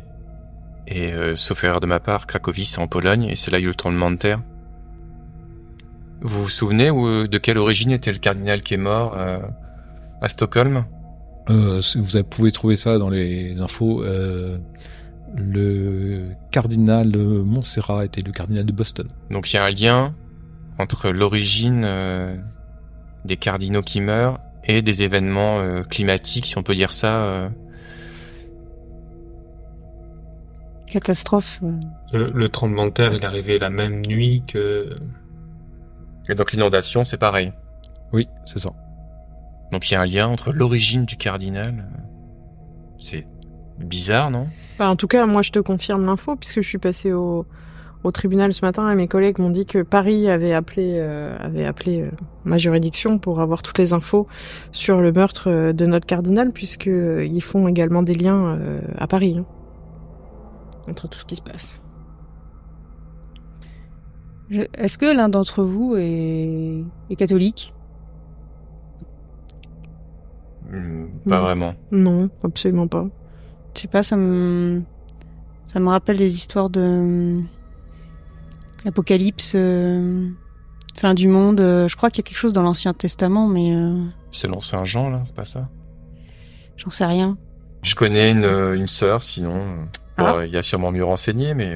Et 0.86 1.12
euh, 1.12 1.36
sauf 1.36 1.64
erreur 1.64 1.80
de 1.80 1.88
ma 1.88 2.00
part, 2.00 2.28
Cracovie 2.28 2.68
c'est 2.68 2.80
en 2.80 2.88
Pologne 2.88 3.24
et 3.24 3.36
c'est 3.36 3.50
là 3.50 3.58
où 3.58 3.62
il 3.62 3.64
y 3.64 3.66
a 3.66 3.70
eu 3.70 3.72
le 3.72 3.76
tremblement 3.76 4.12
de 4.12 4.18
terre. 4.18 4.44
Vous 6.22 6.44
vous 6.44 6.50
souvenez 6.50 6.92
où, 6.92 7.28
de 7.28 7.38
quelle 7.40 7.58
origine 7.58 7.90
était 7.90 8.12
le 8.12 8.20
cardinal 8.20 8.62
qui 8.62 8.76
est 8.76 8.78
mort 8.78 9.18
à 10.22 10.28
Stockholm? 10.28 10.86
Euh, 11.50 11.82
vous 11.96 12.24
pouvez 12.24 12.52
trouver 12.52 12.76
ça 12.76 12.98
dans 12.98 13.10
les 13.10 13.62
infos. 13.62 14.04
euh, 14.04 14.58
le 15.38 16.30
cardinal 16.52 17.16
Montserrat 17.18 18.06
était 18.06 18.22
le 18.22 18.32
cardinal 18.32 18.66
de 18.66 18.72
Boston. 18.72 19.08
Donc 19.32 19.52
il 19.52 19.58
y 19.58 19.60
a 19.60 19.66
un 19.66 19.70
lien 19.72 20.16
entre 20.80 21.10
l'origine 21.10 21.84
euh, 21.86 22.36
des 23.26 23.36
cardinaux 23.38 23.82
qui 23.82 24.00
meurent 24.02 24.40
et 24.64 24.82
des 24.82 25.04
événements 25.04 25.60
euh, 25.60 25.84
climatiques, 25.84 26.46
si 26.46 26.58
on 26.58 26.64
peut 26.64 26.74
dire 26.76 26.94
ça. 26.94 27.26
euh. 27.26 27.50
Catastrophe. 30.88 31.60
Le, 32.14 32.32
le 32.32 32.50
tremblement 32.50 32.86
de 32.86 32.92
terre, 32.92 33.14
il 33.14 33.22
est 33.22 33.26
arrivé 33.26 33.60
la 33.60 33.70
même 33.70 34.06
nuit 34.06 34.44
que. 34.48 34.96
Et 36.30 36.36
donc 36.36 36.54
l'inondation, 36.54 37.04
c'est 37.04 37.18
pareil. 37.18 37.52
Oui, 38.14 38.28
c'est 38.46 38.60
ça. 38.60 38.70
Donc 39.72 39.90
il 39.90 39.94
y 39.94 39.98
a 39.98 40.02
un 40.02 40.06
lien 40.06 40.28
entre 40.28 40.52
l'origine 40.52 41.06
du 41.06 41.18
cardinal. 41.18 41.88
C'est 42.98 43.28
bizarre, 43.78 44.32
non? 44.32 44.48
Bah, 44.80 44.90
en 44.90 44.96
tout 44.96 45.08
cas, 45.08 45.26
moi, 45.26 45.42
je 45.42 45.52
te 45.52 45.60
confirme 45.60 46.06
l'info 46.06 46.36
puisque 46.36 46.62
je 46.62 46.68
suis 46.68 46.78
passée 46.78 47.14
au, 47.14 47.46
au 48.04 48.12
tribunal 48.12 48.54
ce 48.54 48.64
matin 48.64 48.90
et 48.90 48.96
mes 48.96 49.08
collègues 49.08 49.40
m'ont 49.40 49.50
dit 49.50 49.66
que 49.66 49.82
Paris 49.82 50.30
avait 50.30 50.54
appelé, 50.54 50.94
euh, 50.98 51.36
avait 51.40 51.66
appelé 51.66 52.04
euh, 52.04 52.12
ma 52.44 52.58
juridiction 52.58 53.20
pour 53.20 53.42
avoir 53.42 53.64
toutes 53.64 53.78
les 53.78 53.94
infos 53.94 54.28
sur 54.72 55.02
le 55.02 55.12
meurtre 55.12 55.50
euh, 55.50 55.74
de 55.74 55.86
notre 55.86 56.06
cardinal 56.06 56.52
puisque 56.52 56.86
ils 56.88 57.42
font 57.42 57.68
également 57.68 58.04
des 58.04 58.14
liens 58.14 58.58
euh, 58.58 58.80
à 58.98 59.08
Paris 59.08 59.36
hein, 59.38 59.46
entre 60.88 61.10
tout 61.10 61.20
ce 61.20 61.26
qui 61.26 61.36
se 61.36 61.42
passe. 61.42 61.82
Est-ce 64.52 65.00
que 65.00 65.08
l'un 65.08 65.28
d'entre 65.28 65.64
vous 65.64 65.96
est, 65.98 66.84
est 67.10 67.16
catholique? 67.16 67.74
Hmm, 70.76 71.08
Pas 71.30 71.36
Non. 71.38 71.42
vraiment. 71.42 71.76
Non, 71.92 72.30
absolument 72.44 72.88
pas. 72.88 73.06
Je 73.76 73.82
sais 73.82 73.88
pas, 73.88 74.04
ça 74.04 74.16
me 74.18 74.82
ça 75.66 75.80
me 75.80 75.90
rappelle 75.90 76.18
des 76.18 76.34
histoires 76.36 76.70
de 76.70 77.38
apocalypse, 78.86 79.54
euh, 79.56 80.30
fin 80.96 81.14
du 81.14 81.28
monde. 81.28 81.60
euh, 81.60 81.88
je 81.88 81.96
crois 81.96 82.10
qu'il 82.10 82.24
y 82.24 82.26
a 82.26 82.28
quelque 82.30 82.38
chose 82.38 82.54
dans 82.54 82.62
l'Ancien 82.62 82.94
Testament, 82.94 83.48
mais 83.48 83.74
euh, 83.76 84.04
Selon 84.32 84.60
Saint 84.60 84.86
Jean, 84.86 85.10
là, 85.10 85.22
c'est 85.26 85.36
pas 85.36 85.46
ça? 85.46 85.70
j'en 86.78 86.90
sais 86.90 87.06
rien. 87.06 87.38
Je 87.84 87.96
connais 87.96 88.32
une, 88.32 88.44
euh, 88.44 88.76
une 88.76 88.88
sœur, 88.88 89.24
sinon. 89.24 89.88
Ah. 90.18 90.34
bon, 90.34 90.42
Il 90.42 90.52
y 90.52 90.58
a 90.58 90.64
sûrement 90.64 90.92
mieux 90.92 91.06
renseigné, 91.06 91.54
mais... 91.54 91.74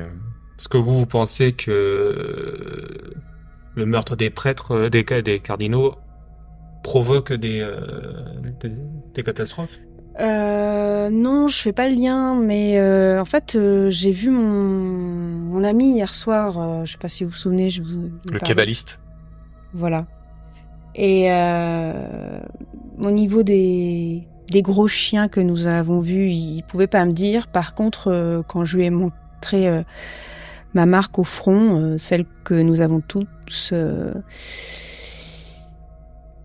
Est-ce 0.57 0.67
que 0.67 0.77
vous, 0.77 0.93
vous 0.99 1.05
pensez 1.05 1.53
que 1.53 3.13
le 3.75 3.85
meurtre 3.85 4.17
des 4.17 4.29
prêtres, 4.29 4.89
des, 4.89 5.03
des 5.21 5.39
cardinaux, 5.39 5.95
provoque 6.83 7.33
des, 7.33 7.59
euh, 7.61 7.79
des, 8.61 8.71
des 9.13 9.23
catastrophes 9.23 9.79
Euh, 10.19 11.09
non, 11.09 11.47
je 11.47 11.57
fais 11.61 11.71
pas 11.73 11.87
le 11.87 11.95
lien, 11.95 12.35
mais 12.35 12.77
euh, 12.77 13.21
en 13.21 13.25
fait, 13.25 13.55
euh, 13.55 13.89
j'ai 13.89 14.11
vu 14.11 14.29
mon, 14.31 14.43
mon 15.53 15.63
ami 15.63 15.93
hier 15.95 16.13
soir. 16.13 16.57
euh, 16.59 16.85
je 16.85 16.91
sais 16.93 16.97
pas 16.97 17.07
si 17.09 17.23
vous 17.23 17.29
vous 17.31 17.37
souvenez, 17.37 17.69
je 17.69 17.81
vous. 17.83 18.01
vous 18.25 18.31
Le 18.31 18.39
kabbaliste. 18.39 18.99
Voilà. 19.73 20.07
Et 20.95 21.31
euh, 21.31 22.39
au 22.99 23.11
niveau 23.11 23.43
des, 23.43 24.27
des 24.51 24.61
gros 24.61 24.87
chiens 24.87 25.27
que 25.29 25.39
nous 25.39 25.67
avons 25.67 25.99
vus, 25.99 26.29
il 26.31 26.63
pouvait 26.63 26.87
pas 26.87 27.05
me 27.05 27.13
dire. 27.13 27.47
Par 27.47 27.73
contre, 27.73 28.07
euh, 28.09 28.41
quand 28.45 28.65
je 28.65 28.75
lui 28.77 28.85
ai 28.85 28.89
montré 28.89 29.69
euh, 29.69 29.83
ma 30.73 30.85
marque 30.85 31.17
au 31.19 31.23
front, 31.23 31.77
euh, 31.79 31.97
celle 31.97 32.25
que 32.43 32.55
nous 32.61 32.81
avons 32.81 32.99
tous, 33.01 33.69
euh, 33.71 34.13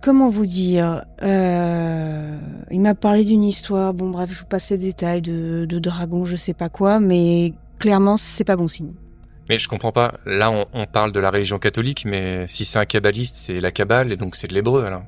comment 0.04 0.28
vous 0.28 0.44
dire 0.44 1.02
euh, 1.22 2.36
Il 2.70 2.82
m'a 2.82 2.94
parlé 2.94 3.24
d'une 3.24 3.42
histoire. 3.42 3.94
Bon, 3.94 4.10
bref, 4.10 4.30
je 4.30 4.40
vous 4.40 4.46
passe 4.46 4.70
les 4.70 4.76
détails 4.76 5.22
de, 5.22 5.64
de 5.64 5.78
dragon, 5.78 6.26
je 6.26 6.36
sais 6.36 6.52
pas 6.52 6.68
quoi, 6.68 7.00
mais 7.00 7.54
clairement, 7.78 8.18
c'est 8.18 8.44
pas 8.44 8.56
bon 8.56 8.68
signe. 8.68 8.92
Mais 9.48 9.56
je 9.56 9.66
comprends 9.66 9.92
pas. 9.92 10.14
Là, 10.26 10.50
on, 10.50 10.66
on 10.74 10.86
parle 10.86 11.10
de 11.10 11.20
la 11.20 11.30
religion 11.30 11.58
catholique, 11.58 12.04
mais 12.04 12.44
si 12.48 12.66
c'est 12.66 12.78
un 12.78 12.84
kabbaliste, 12.84 13.36
c'est 13.36 13.60
la 13.60 13.72
kabbale, 13.72 14.12
et 14.12 14.16
donc 14.16 14.36
c'est 14.36 14.46
de 14.46 14.54
l'hébreu, 14.54 14.84
alors. 14.84 15.04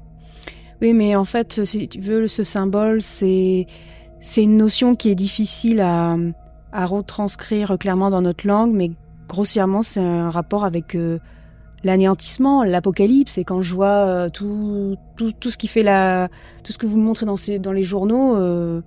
Oui, 0.80 0.94
mais 0.94 1.14
en 1.14 1.24
fait, 1.24 1.64
si 1.64 1.88
tu 1.88 2.00
veux, 2.00 2.26
ce 2.26 2.42
symbole, 2.42 3.02
c'est 3.02 3.66
c'est 4.18 4.42
une 4.42 4.56
notion 4.56 4.94
qui 4.94 5.10
est 5.10 5.14
difficile 5.14 5.80
à, 5.80 6.16
à 6.72 6.86
retranscrire 6.86 7.76
clairement 7.78 8.10
dans 8.10 8.22
notre 8.22 8.46
langue, 8.46 8.72
mais 8.72 8.90
grossièrement, 9.28 9.82
c'est 9.82 10.00
un 10.00 10.30
rapport 10.30 10.64
avec 10.64 10.94
euh, 10.94 11.18
l'anéantissement, 11.86 12.62
l'apocalypse. 12.64 13.38
Et 13.38 13.44
quand 13.44 13.62
je 13.62 13.74
vois 13.74 13.86
euh, 14.06 14.28
tout, 14.28 14.96
tout, 15.16 15.32
tout 15.32 15.50
ce 15.50 15.56
qui 15.56 15.68
fait 15.68 15.82
la, 15.82 16.28
tout 16.64 16.72
ce 16.72 16.78
que 16.78 16.86
vous 16.86 16.98
montrez 16.98 17.24
dans, 17.24 17.36
ces, 17.36 17.58
dans 17.58 17.72
les 17.72 17.84
journaux, 17.84 18.36
euh, 18.36 18.82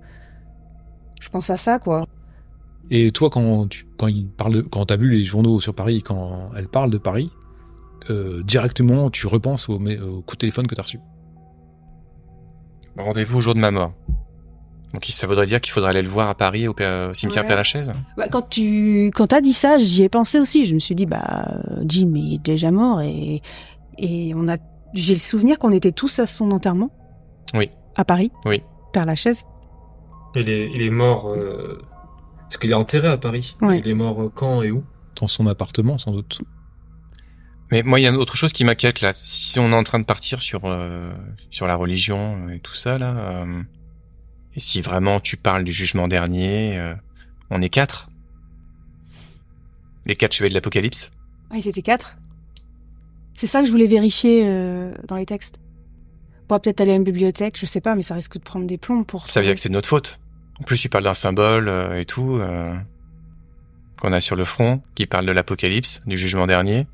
je 1.20 1.28
pense 1.28 1.50
à 1.50 1.56
ça, 1.56 1.78
quoi. 1.78 2.06
Et 2.90 3.10
toi, 3.10 3.30
quand 3.30 3.68
tu 3.68 3.86
quand 3.96 4.08
il 4.08 4.28
parle, 4.28 4.54
de- 4.54 4.62
quand 4.62 4.86
t'as 4.86 4.96
vu 4.96 5.10
les 5.10 5.24
journaux 5.24 5.60
sur 5.60 5.74
Paris, 5.74 6.02
quand 6.02 6.50
elle 6.56 6.68
parle 6.68 6.90
de 6.90 6.98
Paris, 6.98 7.30
euh, 8.10 8.42
directement, 8.42 9.10
tu 9.10 9.26
repenses 9.26 9.68
au, 9.68 9.74
au 9.74 10.22
coup 10.22 10.34
de 10.34 10.40
téléphone 10.40 10.66
que 10.66 10.74
t'as 10.74 10.82
reçu? 10.82 10.98
Rendez-vous 12.96 13.38
au 13.38 13.40
jour 13.40 13.54
de 13.54 13.60
ma 13.60 13.70
mort. 13.70 13.92
Donc 14.92 15.04
ça 15.08 15.26
voudrait 15.26 15.46
dire 15.46 15.60
qu'il 15.60 15.72
faudrait 15.72 15.90
aller 15.90 16.02
le 16.02 16.08
voir 16.08 16.28
à 16.28 16.34
Paris 16.34 16.66
au, 16.66 16.74
Père- 16.74 17.10
au 17.10 17.14
cimetière 17.14 17.44
Ouais. 17.44 17.48
Père-Lachaise 17.48 17.92
Bah, 18.16 18.26
quand 18.28 18.48
tu 18.48 19.10
quand 19.14 19.28
t'as 19.28 19.40
dit 19.40 19.52
ça, 19.52 19.78
j'y 19.78 20.02
ai 20.02 20.08
pensé 20.08 20.40
aussi. 20.40 20.64
Je 20.66 20.74
me 20.74 20.80
suis 20.80 20.94
dit 20.96 21.06
bah 21.06 21.60
Jim 21.84 22.12
est 22.16 22.38
déjà 22.42 22.70
mort 22.72 23.00
et 23.00 23.40
et 23.98 24.32
on 24.34 24.48
a 24.48 24.56
j'ai 24.92 25.12
le 25.14 25.20
souvenir 25.20 25.58
qu'on 25.60 25.70
était 25.70 25.92
tous 25.92 26.18
à 26.18 26.26
son 26.26 26.50
enterrement. 26.50 26.90
Oui. 27.54 27.70
À 27.96 28.04
Paris. 28.04 28.32
Oui. 28.44 28.62
Père 28.92 29.06
Lachaise. 29.06 29.44
Il 30.34 30.48
est, 30.48 30.70
il 30.74 30.82
est 30.82 30.90
mort. 30.90 31.28
Euh... 31.30 31.80
Parce 32.42 32.56
qu'il 32.58 32.70
est 32.72 32.74
enterré 32.74 33.06
à 33.06 33.16
Paris? 33.16 33.56
Ouais. 33.60 33.78
Il 33.78 33.86
est 33.88 33.94
mort 33.94 34.20
euh, 34.22 34.32
quand 34.34 34.62
et 34.62 34.72
où? 34.72 34.82
Dans 35.20 35.28
son 35.28 35.46
appartement, 35.46 35.98
sans 35.98 36.10
doute. 36.10 36.40
Mais 37.70 37.84
moi, 37.84 38.00
il 38.00 38.02
y 38.02 38.06
a 38.08 38.12
autre 38.12 38.36
chose 38.36 38.52
qui 38.52 38.64
m'inquiète 38.64 39.00
là. 39.00 39.12
Si 39.12 39.44
si 39.44 39.58
on 39.60 39.70
est 39.70 39.74
en 39.76 39.84
train 39.84 40.00
de 40.00 40.04
partir 40.04 40.42
sur 40.42 40.64
euh, 40.64 41.12
sur 41.50 41.68
la 41.68 41.76
religion 41.76 42.48
et 42.48 42.58
tout 42.58 42.74
ça 42.74 42.98
là, 42.98 43.14
euh, 43.16 43.62
et 44.60 44.62
si 44.62 44.82
vraiment 44.82 45.20
tu 45.20 45.38
parles 45.38 45.64
du 45.64 45.72
jugement 45.72 46.06
dernier, 46.06 46.78
euh, 46.78 46.94
on 47.48 47.62
est 47.62 47.70
quatre. 47.70 48.10
Les 50.04 50.14
quatre 50.14 50.34
chevaliers 50.34 50.50
de 50.50 50.54
l'Apocalypse. 50.56 51.10
Ah, 51.48 51.56
ils 51.56 51.66
étaient 51.66 51.80
quatre? 51.80 52.18
C'est 53.36 53.46
ça 53.46 53.60
que 53.60 53.64
je 53.64 53.70
voulais 53.70 53.86
vérifier 53.86 54.42
euh, 54.44 54.92
dans 55.08 55.16
les 55.16 55.24
textes. 55.24 55.62
On 56.42 56.46
pourra 56.46 56.60
peut-être 56.60 56.82
aller 56.82 56.92
à 56.92 56.96
une 56.96 57.04
bibliothèque, 57.04 57.58
je 57.58 57.64
sais 57.64 57.80
pas, 57.80 57.94
mais 57.94 58.02
ça 58.02 58.14
risque 58.14 58.36
de 58.36 58.42
prendre 58.42 58.66
des 58.66 58.76
plombs 58.76 59.02
pour. 59.02 59.28
Ça 59.28 59.40
veut 59.40 59.46
dire 59.46 59.54
que 59.54 59.60
c'est 59.62 59.70
de 59.70 59.72
notre 59.72 59.88
faute. 59.88 60.20
En 60.60 60.64
plus, 60.64 60.76
tu 60.76 60.90
parles 60.90 61.04
d'un 61.04 61.14
symbole 61.14 61.70
euh, 61.70 61.98
et 61.98 62.04
tout 62.04 62.36
euh, 62.36 62.76
qu'on 63.98 64.12
a 64.12 64.20
sur 64.20 64.36
le 64.36 64.44
front, 64.44 64.82
qui 64.94 65.06
parle 65.06 65.24
de 65.24 65.32
l'Apocalypse, 65.32 66.00
du 66.04 66.18
jugement 66.18 66.46
dernier. 66.46 66.86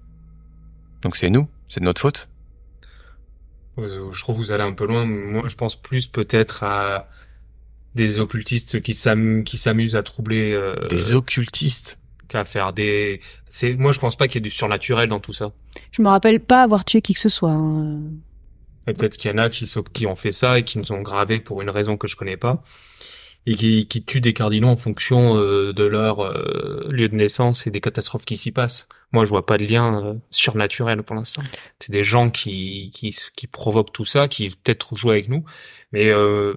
Donc 1.02 1.16
c'est 1.16 1.31
nous, 1.31 1.48
c'est 1.66 1.81
de 1.81 1.85
notre 1.85 2.00
faute. 2.00 2.29
Je 3.76 4.20
trouve 4.20 4.37
que 4.37 4.40
vous 4.40 4.52
allez 4.52 4.62
un 4.62 4.72
peu 4.72 4.87
loin. 4.87 5.05
Moi, 5.05 5.48
je 5.48 5.57
pense 5.57 5.74
plus 5.74 6.07
peut-être 6.07 6.62
à 6.62 7.09
des 7.97 8.21
occultistes 8.21 8.81
qui 8.83 8.95
s'am- 8.95 9.43
qui 9.43 9.59
s'amusent 9.59 9.97
à 9.97 10.03
troubler, 10.05 10.53
euh, 10.53 10.75
Des 10.89 11.15
occultistes. 11.15 11.99
qu'à 12.29 12.45
faire 12.45 12.73
des. 12.73 13.21
C'est 13.49 13.75
moi, 13.75 13.93
je 13.93 13.99
pense 13.99 14.17
pas 14.17 14.27
qu'il 14.29 14.37
y 14.37 14.39
ait 14.39 14.41
du 14.43 14.51
surnaturel 14.51 15.09
dans 15.09 15.21
tout 15.21 15.33
ça. 15.33 15.53
Je 15.93 16.03
me 16.03 16.09
rappelle 16.09 16.41
pas 16.41 16.63
avoir 16.63 16.85
tué 16.85 17.01
qui 17.01 17.15
que 17.15 17.21
ce 17.21 17.29
soit. 17.29 17.51
hein. 17.53 18.01
Et 18.89 18.95
peut-être 18.95 19.17
qu'il 19.17 19.31
y 19.31 19.35
en 19.35 19.39
a 19.39 19.49
qui, 19.49 19.67
sont- 19.67 19.83
qui 19.83 20.07
ont 20.07 20.15
fait 20.15 20.31
ça 20.33 20.59
et 20.59 20.65
qui 20.65 20.79
nous 20.79 20.93
ont 20.93 21.03
gravés 21.03 21.41
pour 21.41 21.61
une 21.63 21.71
raison 21.71 21.97
que 21.97 22.07
je 22.07 22.15
connais 22.17 22.37
pas. 22.37 22.63
Et 23.49 23.55
qui, 23.55 23.87
qui 23.87 24.03
tuent 24.03 24.21
des 24.21 24.33
cardinaux 24.33 24.67
en 24.71 24.77
fonction 24.77 25.37
euh, 25.37 25.73
de 25.73 25.85
leur 25.85 26.19
euh, 26.21 26.89
lieu 26.91 27.09
de 27.09 27.15
naissance 27.15 27.65
et 27.69 27.71
des 27.71 27.81
catastrophes 27.81 28.25
qui 28.25 28.37
s'y 28.37 28.51
passent. 28.51 28.89
Moi, 29.13 29.25
je 29.25 29.31
vois 29.31 29.47
pas 29.47 29.57
de 29.57 29.65
lien 29.65 30.05
euh, 30.05 30.15
surnaturel 30.33 31.05
pour 31.05 31.15
l'instant. 31.15 31.43
C'est 31.79 31.93
des 31.93 32.03
gens 32.03 32.29
qui, 32.31 32.91
qui, 32.93 33.17
qui 33.37 33.47
provoquent 33.47 33.93
tout 33.93 34.05
ça, 34.05 34.27
qui 34.27 34.49
peut-être 34.51 34.97
jouent 34.97 35.11
avec 35.11 35.29
nous. 35.29 35.45
Mais 35.93 36.09
euh, 36.09 36.55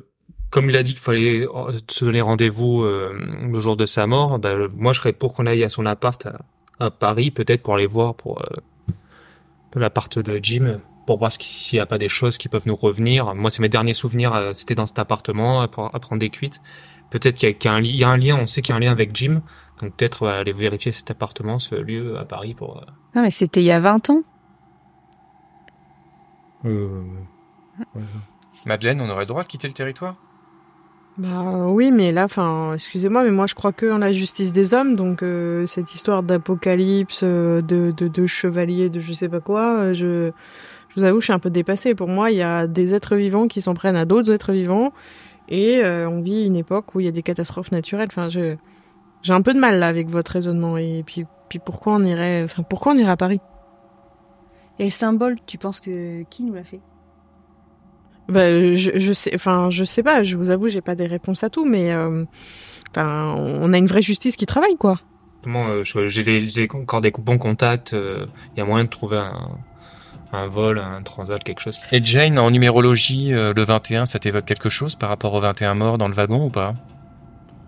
comme 0.51 0.69
il 0.69 0.75
a 0.77 0.83
dit 0.83 0.91
qu'il 0.91 0.99
fallait 1.01 1.45
euh, 1.47 1.77
se 1.89 2.05
donner 2.05 2.21
rendez-vous 2.21 2.83
euh, 2.83 3.13
le 3.51 3.59
jour 3.59 3.77
de 3.77 3.85
sa 3.85 4.07
mort, 4.07 4.39
bah, 4.39 4.55
moi, 4.75 4.93
je 4.93 4.99
serais 4.99 5.13
pour 5.13 5.33
qu'on 5.33 5.45
aille 5.45 5.63
à 5.63 5.69
son 5.69 5.85
appart 5.85 6.25
à, 6.25 6.39
à 6.85 6.91
Paris, 6.91 7.31
peut-être 7.31 7.61
pour 7.63 7.75
aller 7.75 7.85
voir 7.85 8.15
pour 8.15 8.41
euh, 8.41 8.45
l'appart 9.75 10.17
de 10.19 10.39
Jim 10.41 10.79
pour 11.05 11.17
voir 11.19 11.31
s'il 11.31 11.77
n'y 11.77 11.81
a 11.81 11.85
pas 11.85 11.97
des 11.97 12.09
choses 12.09 12.37
qui 12.37 12.49
peuvent 12.49 12.67
nous 12.67 12.75
revenir. 12.75 13.33
Moi, 13.35 13.49
c'est 13.49 13.61
mes 13.61 13.69
derniers 13.69 13.93
souvenirs, 13.93 14.33
euh, 14.35 14.53
c'était 14.53 14.75
dans 14.75 14.85
cet 14.85 14.99
appartement, 14.99 15.61
à, 15.61 15.65
pre- 15.67 15.89
à 15.93 15.99
prendre 15.99 16.19
des 16.19 16.29
cuites. 16.29 16.61
Peut-être 17.09 17.35
qu'il 17.37 17.49
y, 17.49 17.51
a- 17.51 17.71
y 17.71 17.75
un 17.75 17.79
li- 17.79 17.89
il 17.89 17.95
y 17.95 18.03
a 18.03 18.09
un 18.09 18.17
lien, 18.17 18.37
on 18.39 18.45
sait 18.47 18.61
qu'il 18.61 18.71
y 18.71 18.73
a 18.73 18.77
un 18.77 18.79
lien 18.79 18.91
avec 18.91 19.15
Jim, 19.15 19.41
donc 19.81 19.95
peut-être 19.95 20.23
euh, 20.23 20.39
aller 20.41 20.53
vérifier 20.53 20.91
cet 20.91 21.09
appartement, 21.09 21.57
ce 21.57 21.73
lieu 21.75 22.17
à 22.19 22.25
Paris 22.25 22.53
pour... 22.53 22.77
euh, 22.77 22.81
Ah, 23.15 23.21
mais 23.23 23.31
c'était 23.31 23.61
il 23.61 23.65
y 23.65 23.71
a 23.71 23.79
20 23.79 24.09
ans. 24.11 24.21
Euh, 26.65 27.01
Madeleine, 28.65 29.01
on 29.01 29.09
aurait 29.09 29.21
le 29.21 29.25
droit 29.27 29.41
de 29.43 29.47
quitter 29.47 29.67
le 29.67 29.73
territoire? 29.73 30.15
Bah 31.19 31.67
oui, 31.67 31.91
mais 31.91 32.13
là, 32.13 32.23
enfin, 32.23 32.75
excusez-moi, 32.75 33.25
mais 33.25 33.31
moi 33.31 33.45
je 33.45 33.53
crois 33.53 33.73
que 33.73 33.91
en 33.91 33.97
la 33.97 34.13
justice 34.13 34.53
des 34.53 34.73
hommes, 34.73 34.95
donc 34.95 35.21
euh, 35.21 35.65
cette 35.65 35.93
histoire 35.93 36.23
d'apocalypse, 36.23 37.21
euh, 37.23 37.61
de, 37.61 37.91
de, 37.91 38.07
de 38.07 38.25
chevalier, 38.25 38.89
de 38.89 39.01
je 39.01 39.11
sais 39.11 39.27
pas 39.27 39.41
quoi, 39.41 39.79
euh, 39.79 39.93
je, 39.93 40.31
je 40.87 40.95
vous 40.95 41.03
avoue, 41.03 41.19
je 41.19 41.25
suis 41.25 41.33
un 41.33 41.39
peu 41.39 41.49
dépassée. 41.49 41.93
Pour 41.93 42.07
moi, 42.07 42.31
il 42.31 42.37
y 42.37 42.41
a 42.41 42.67
des 42.67 42.95
êtres 42.95 43.17
vivants 43.17 43.49
qui 43.49 43.59
s'en 43.61 43.73
prennent 43.73 43.97
à 43.97 44.05
d'autres 44.05 44.31
êtres 44.31 44.53
vivants, 44.53 44.93
et 45.49 45.83
euh, 45.83 46.07
on 46.09 46.21
vit 46.21 46.45
une 46.45 46.55
époque 46.55 46.95
où 46.95 47.01
il 47.01 47.05
y 47.05 47.09
a 47.09 47.11
des 47.11 47.23
catastrophes 47.23 47.73
naturelles. 47.73 48.07
Enfin, 48.09 48.29
je, 48.29 48.55
j'ai 49.21 49.33
un 49.33 49.41
peu 49.41 49.53
de 49.53 49.59
mal 49.59 49.77
là 49.79 49.87
avec 49.87 50.09
votre 50.09 50.31
raisonnement. 50.31 50.77
Et 50.77 51.03
puis, 51.05 51.25
puis 51.49 51.59
pourquoi 51.59 51.95
on 51.95 52.03
irait, 52.05 52.43
enfin, 52.45 52.63
pourquoi 52.63 52.93
on 52.93 52.97
irait 52.97 53.11
à 53.11 53.17
Paris? 53.17 53.41
Et 54.77 54.85
le 54.85 54.89
symbole, 54.89 55.37
tu 55.45 55.57
penses 55.57 55.81
que 55.81 56.23
qui 56.29 56.43
nous 56.43 56.53
l'a 56.53 56.63
fait? 56.63 56.79
Bah, 58.29 58.75
je, 58.75 58.91
je 58.95 59.13
sais, 59.13 59.31
enfin, 59.35 59.69
je 59.69 59.83
sais 59.83 60.03
pas. 60.03 60.23
Je 60.23 60.37
vous 60.37 60.49
avoue, 60.49 60.67
j'ai 60.67 60.81
pas 60.81 60.95
des 60.95 61.07
réponses 61.07 61.43
à 61.43 61.49
tout, 61.49 61.65
mais 61.65 61.91
euh, 61.93 62.25
enfin, 62.91 63.33
on 63.37 63.73
a 63.73 63.77
une 63.77 63.87
vraie 63.87 64.01
justice 64.01 64.35
qui 64.35 64.45
travaille, 64.45 64.77
quoi. 64.77 64.95
Comment 65.43 65.67
euh, 65.69 65.83
j'ai 65.83 66.23
des- 66.23 66.41
j'ai 66.49 66.67
encore 66.73 67.01
des 67.01 67.11
bons 67.11 67.37
contacts, 67.37 67.93
euh, 67.93 68.25
il 68.55 68.59
y 68.59 68.61
a 68.61 68.65
moyen 68.65 68.83
de 68.85 68.89
trouver 68.89 69.17
un, 69.17 69.49
un 70.33 70.47
vol, 70.47 70.79
un 70.79 71.01
transat, 71.01 71.41
quelque 71.43 71.61
chose. 71.61 71.79
Et 71.91 72.03
Jane, 72.03 72.37
en 72.37 72.51
numérologie, 72.51 73.33
euh, 73.33 73.53
le 73.55 73.63
21, 73.63 74.05
ça 74.05 74.19
t'évoque 74.19 74.45
quelque 74.45 74.69
chose 74.69 74.95
par 74.95 75.09
rapport 75.09 75.33
aux 75.33 75.39
21 75.39 75.75
morts 75.75 75.97
dans 75.97 76.07
le 76.09 76.13
wagon 76.13 76.45
ou 76.45 76.49
pas? 76.49 76.75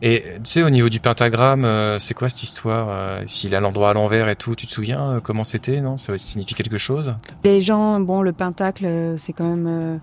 Et 0.04 0.24
tu 0.38 0.40
sais, 0.46 0.64
au 0.64 0.70
niveau 0.72 0.90
du 0.90 1.00
pentagramme, 1.00 1.64
euh, 1.64 2.00
c'est 2.00 2.16
quoi 2.16 2.28
cette 2.28 2.42
histoire 2.44 2.88
euh, 2.90 3.24
S'il 3.28 3.54
a 3.54 3.60
l'endroit 3.60 3.92
à 3.92 3.94
l'envers 3.94 4.30
et 4.30 4.36
tout, 4.36 4.56
tu 4.56 4.66
te 4.66 4.72
souviens 4.72 5.12
euh, 5.12 5.20
comment 5.20 5.44
c'était, 5.44 5.80
non? 5.80 5.96
Ça 5.98 6.18
signifie 6.18 6.56
quelque 6.56 6.80
chose? 6.80 7.16
Les 7.44 7.62
gens, 7.62 8.00
bon, 8.00 8.24
le 8.24 8.34
pentacle, 8.34 8.86
euh, 8.86 9.16
c'est 9.18 9.32
quand 9.32 9.48
même 9.48 9.68
euh, 9.68 9.98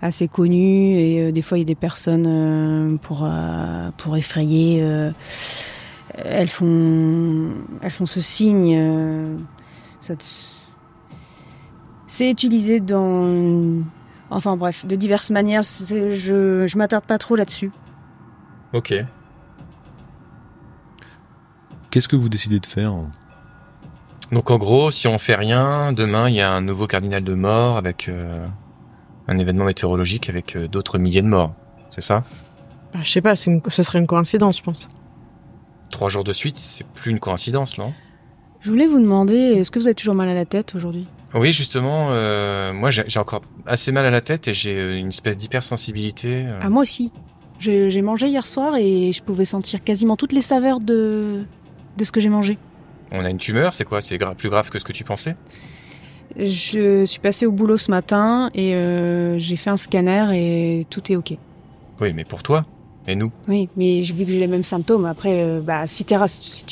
assez 0.00 0.28
connu 0.28 0.98
et 0.98 1.20
euh, 1.20 1.32
des 1.32 1.42
fois 1.42 1.58
il 1.58 1.62
y 1.62 1.64
a 1.64 1.66
des 1.66 1.74
personnes 1.74 2.26
euh, 2.26 2.96
pour 2.98 3.24
euh, 3.24 3.90
pour 3.96 4.16
effrayer. 4.16 4.80
euh, 4.82 5.10
elles 6.24 6.48
font 6.48 7.50
elles 7.82 7.90
font 7.90 8.06
ce 8.06 8.20
signe. 8.20 8.74
euh, 8.76 9.36
te- 10.00 10.14
c'est 12.06 12.30
utilisé 12.30 12.80
dans 12.80 13.82
enfin 14.30 14.56
bref 14.56 14.86
de 14.86 14.96
diverses 14.96 15.30
manières. 15.30 15.62
Je 15.62 16.64
je 16.66 16.78
m'attarde 16.78 17.04
pas 17.04 17.18
trop 17.18 17.36
là-dessus. 17.36 17.70
Ok. 18.72 18.94
Qu'est-ce 21.90 22.08
que 22.08 22.16
vous 22.16 22.28
décidez 22.28 22.60
de 22.60 22.66
faire? 22.66 22.94
Donc 24.30 24.50
en 24.50 24.58
gros, 24.58 24.90
si 24.90 25.08
on 25.08 25.18
fait 25.18 25.34
rien, 25.36 25.92
demain 25.92 26.28
il 26.28 26.34
y 26.34 26.40
a 26.42 26.52
un 26.52 26.60
nouveau 26.60 26.86
cardinal 26.86 27.24
de 27.24 27.34
mort 27.34 27.76
avec 27.78 28.08
euh, 28.08 28.46
un 29.28 29.38
événement 29.38 29.64
météorologique 29.64 30.28
avec 30.28 30.56
euh, 30.56 30.66
d'autres 30.68 30.98
milliers 30.98 31.22
de 31.22 31.26
morts. 31.28 31.52
C'est 31.90 32.00
ça? 32.00 32.24
Bah, 32.92 33.00
je 33.02 33.10
sais 33.10 33.20
pas, 33.20 33.34
une- 33.46 33.60
ce 33.68 33.82
serait 33.82 33.98
une 33.98 34.06
coïncidence, 34.06 34.58
je 34.58 34.62
pense. 34.62 34.88
Trois 35.90 36.08
jours 36.08 36.24
de 36.24 36.32
suite, 36.32 36.56
c'est 36.56 36.86
plus 36.86 37.10
une 37.10 37.18
coïncidence, 37.20 37.78
non? 37.78 37.92
Je 38.60 38.70
voulais 38.70 38.86
vous 38.86 38.98
demander, 38.98 39.34
est-ce 39.36 39.70
que 39.70 39.78
vous 39.78 39.86
avez 39.86 39.94
toujours 39.94 40.14
mal 40.14 40.28
à 40.28 40.34
la 40.34 40.44
tête 40.44 40.74
aujourd'hui? 40.74 41.06
Oui, 41.34 41.52
justement, 41.52 42.08
euh, 42.10 42.72
moi 42.72 42.90
j'ai 42.90 43.18
encore 43.20 43.42
assez 43.66 43.92
mal 43.92 44.04
à 44.06 44.10
la 44.10 44.20
tête 44.22 44.48
et 44.48 44.52
j'ai 44.54 44.78
euh, 44.78 44.98
une 44.98 45.08
espèce 45.08 45.36
d'hypersensibilité. 45.36 46.46
euh. 46.46 46.58
Ah 46.62 46.70
moi 46.70 46.82
aussi. 46.82 47.12
J'ai 47.60 47.90
j'ai 47.90 48.02
mangé 48.02 48.28
hier 48.28 48.46
soir 48.46 48.76
et 48.76 49.12
je 49.12 49.22
pouvais 49.22 49.44
sentir 49.44 49.82
quasiment 49.84 50.16
toutes 50.16 50.32
les 50.32 50.40
saveurs 50.40 50.80
de 50.80 51.42
de 51.98 52.04
ce 52.04 52.10
que 52.12 52.20
j'ai 52.20 52.28
mangé. 52.30 52.56
On 53.12 53.24
a 53.24 53.30
une 53.30 53.38
tumeur, 53.38 53.74
c'est 53.74 53.84
quoi? 53.84 54.00
C'est 54.00 54.16
gra- 54.16 54.34
plus 54.34 54.48
grave 54.48 54.70
que 54.70 54.78
ce 54.78 54.84
que 54.84 54.92
tu 54.92 55.04
pensais? 55.04 55.34
Je 56.36 57.04
suis 57.04 57.20
passée 57.20 57.46
au 57.46 57.52
boulot 57.52 57.76
ce 57.76 57.90
matin 57.90 58.50
et 58.54 58.74
euh, 58.74 59.38
j'ai 59.38 59.56
fait 59.56 59.70
un 59.70 59.76
scanner 59.76 60.26
et 60.34 60.84
tout 60.90 61.10
est 61.10 61.16
ok. 61.16 61.34
Oui, 62.00 62.12
mais 62.12 62.24
pour 62.24 62.42
toi 62.42 62.64
et 63.06 63.16
nous. 63.16 63.32
Oui, 63.48 63.68
mais 63.76 64.02
j'ai 64.04 64.12
vu 64.14 64.24
que 64.24 64.30
j'ai 64.30 64.38
les 64.38 64.46
mêmes 64.46 64.62
symptômes. 64.64 65.06
Après, 65.06 65.42
euh, 65.42 65.60
bah, 65.60 65.86
si, 65.86 66.04
tu 66.04 66.14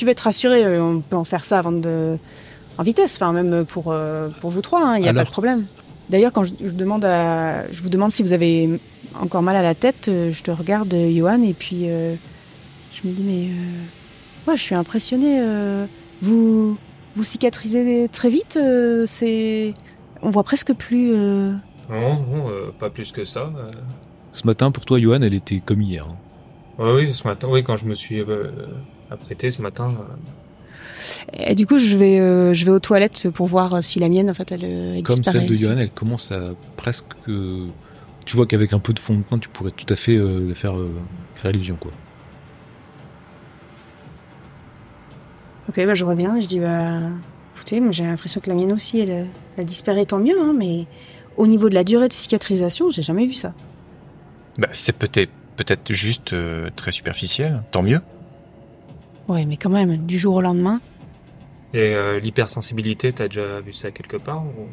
veux 0.05 0.11
être 0.11 0.19
rassuré, 0.21 0.63
euh, 0.63 0.83
on 0.83 1.01
peut 1.01 1.15
en 1.15 1.23
faire 1.23 1.43
ça 1.43 1.59
avant 1.59 1.71
de... 1.71 2.17
en 2.77 2.83
vitesse, 2.83 3.15
enfin 3.15 3.33
même 3.33 3.65
pour, 3.65 3.85
euh, 3.87 4.29
pour 4.41 4.51
vous 4.51 4.61
trois, 4.61 4.93
il 4.97 5.01
n'y 5.01 5.07
a 5.07 5.09
Alors- 5.09 5.23
pas 5.23 5.25
de 5.25 5.31
problème. 5.31 5.65
D'ailleurs, 6.09 6.31
quand 6.31 6.43
je, 6.45 6.53
je 6.63 6.69
demande 6.71 7.03
à, 7.03 7.69
je 7.71 7.81
vous 7.81 7.89
demande 7.89 8.11
si 8.11 8.23
vous 8.23 8.31
avez 8.31 8.79
encore 9.19 9.41
mal 9.41 9.57
à 9.57 9.61
la 9.61 9.75
tête, 9.75 10.03
je 10.05 10.41
te 10.41 10.51
regarde, 10.51 10.95
Johan, 11.13 11.41
et 11.41 11.53
puis 11.53 11.81
je 11.87 13.05
me 13.07 13.11
dis, 13.13 13.23
mais 13.23 13.49
ouais, 14.49 14.55
je 14.55 14.61
suis 14.63 14.75
impressionnée. 14.75 15.41
vous, 16.21 16.77
vous 17.17 17.23
cicatrisez 17.23 18.07
très 18.11 18.29
vite, 18.29 18.57
euh, 18.61 19.03
c'est, 19.07 19.73
on 20.21 20.29
voit 20.29 20.43
presque 20.43 20.73
plus. 20.73 21.11
euh, 21.13 21.51
Non, 21.89 22.13
non, 22.25 22.49
euh, 22.49 22.71
pas 22.77 22.89
plus 22.89 23.11
que 23.11 23.25
ça. 23.25 23.51
euh. 23.57 23.71
Ce 24.31 24.45
matin, 24.45 24.71
pour 24.71 24.85
toi, 24.85 24.99
Johan, 24.99 25.21
elle 25.21 25.33
était 25.33 25.59
comme 25.59 25.81
hier. 25.81 26.05
hein. 26.09 26.15
Ouais, 26.83 26.93
oui, 26.93 27.13
ce 27.13 27.27
matin, 27.27 27.47
oui, 27.49 27.63
quand 27.63 27.75
je 27.75 27.85
me 27.85 27.95
suis 27.95 28.21
euh, 28.21 28.51
apprêté 29.09 29.49
ce 29.49 29.61
matin, 29.63 29.95
euh, 29.99 30.13
Et 31.33 31.55
du 31.55 31.65
coup, 31.65 31.79
je 31.79 31.95
vais, 31.97 32.19
euh, 32.19 32.53
je 32.53 32.65
vais 32.65 32.71
aux 32.71 32.79
toilettes 32.79 33.29
pour 33.33 33.47
voir 33.47 33.83
si 33.83 33.99
la 33.99 34.09
mienne, 34.09 34.29
en 34.29 34.33
fait, 34.35 34.51
elle, 34.51 34.63
elle 34.63 35.03
Comme 35.03 35.15
disparaît 35.15 35.39
celle 35.39 35.47
de. 35.49 35.55
Johan, 35.55 35.77
elle 35.77 35.89
commence 35.91 36.31
à 36.31 36.51
presque. 36.75 37.05
euh, 37.29 37.65
tu 38.25 38.35
vois 38.35 38.45
qu'avec 38.45 38.73
un 38.73 38.79
peu 38.79 38.93
de 38.93 38.99
fond 38.99 39.15
de 39.15 39.23
teint, 39.23 39.39
tu 39.39 39.49
pourrais 39.49 39.71
tout 39.71 39.91
à 39.91 39.95
fait 39.95 40.15
euh, 40.17 40.53
faire, 40.53 40.77
euh, 40.77 40.91
faire 41.35 41.49
illusion, 41.51 41.77
quoi. 41.79 41.91
Ok, 45.69 45.85
bah, 45.85 45.93
je 45.93 46.05
reviens. 46.05 46.39
Je 46.39 46.47
dis, 46.47 46.59
bah, 46.59 46.99
écoutez, 47.55 47.79
moi 47.79 47.91
j'ai 47.91 48.05
l'impression 48.05 48.39
que 48.41 48.49
la 48.49 48.55
mienne 48.55 48.71
aussi, 48.71 48.99
elle, 48.99 49.27
elle 49.57 49.65
disparaît, 49.65 50.05
tant 50.05 50.19
mieux, 50.19 50.39
hein, 50.39 50.53
mais 50.57 50.85
au 51.35 51.47
niveau 51.47 51.69
de 51.69 51.75
la 51.75 51.83
durée 51.83 52.07
de 52.07 52.13
cicatrisation, 52.13 52.89
j'ai 52.89 53.03
jamais 53.03 53.25
vu 53.25 53.33
ça. 53.33 53.53
Bah, 54.57 54.69
c'est 54.71 54.95
peut-être 54.95 55.31
peut-être 55.57 55.91
juste 55.91 56.33
euh, 56.33 56.69
très 56.75 56.91
superficiel. 56.91 57.63
Tant 57.71 57.81
mieux. 57.81 57.99
Ouais, 59.27 59.45
mais 59.45 59.57
quand 59.57 59.69
même, 59.69 59.97
du 60.05 60.17
jour 60.17 60.35
au 60.35 60.41
lendemain. 60.41 60.79
Et 61.73 61.93
euh, 61.93 62.19
l'hypersensibilité, 62.19 63.11
t'as 63.11 63.27
déjà 63.27 63.59
vu 63.59 63.73
ça 63.73 63.91
quelque 63.91 64.15
part 64.15 64.45
ou... 64.45 64.67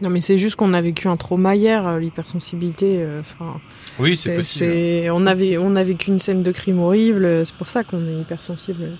Non, 0.00 0.10
mais 0.10 0.20
c'est 0.20 0.38
juste 0.38 0.54
qu'on 0.56 0.74
a 0.74 0.80
vécu 0.80 1.08
un 1.08 1.16
trauma 1.16 1.56
hier, 1.56 1.86
euh, 1.86 1.98
l'hypersensibilité. 1.98 3.02
euh, 3.02 3.20
Enfin, 3.20 3.60
Oui, 3.98 4.16
c'est 4.16 4.34
possible. 4.34 4.70
c'est- 4.70 5.10
on 5.10 5.26
avait, 5.26 5.58
on 5.58 5.74
a 5.76 5.82
vécu 5.82 6.10
une 6.10 6.20
scène 6.20 6.42
de 6.42 6.52
crime 6.52 6.78
horrible. 6.78 7.24
euh, 7.24 7.44
C'est 7.44 7.56
pour 7.56 7.68
ça 7.68 7.82
qu'on 7.84 8.06
est 8.06 8.20
hypersensible. 8.20 8.96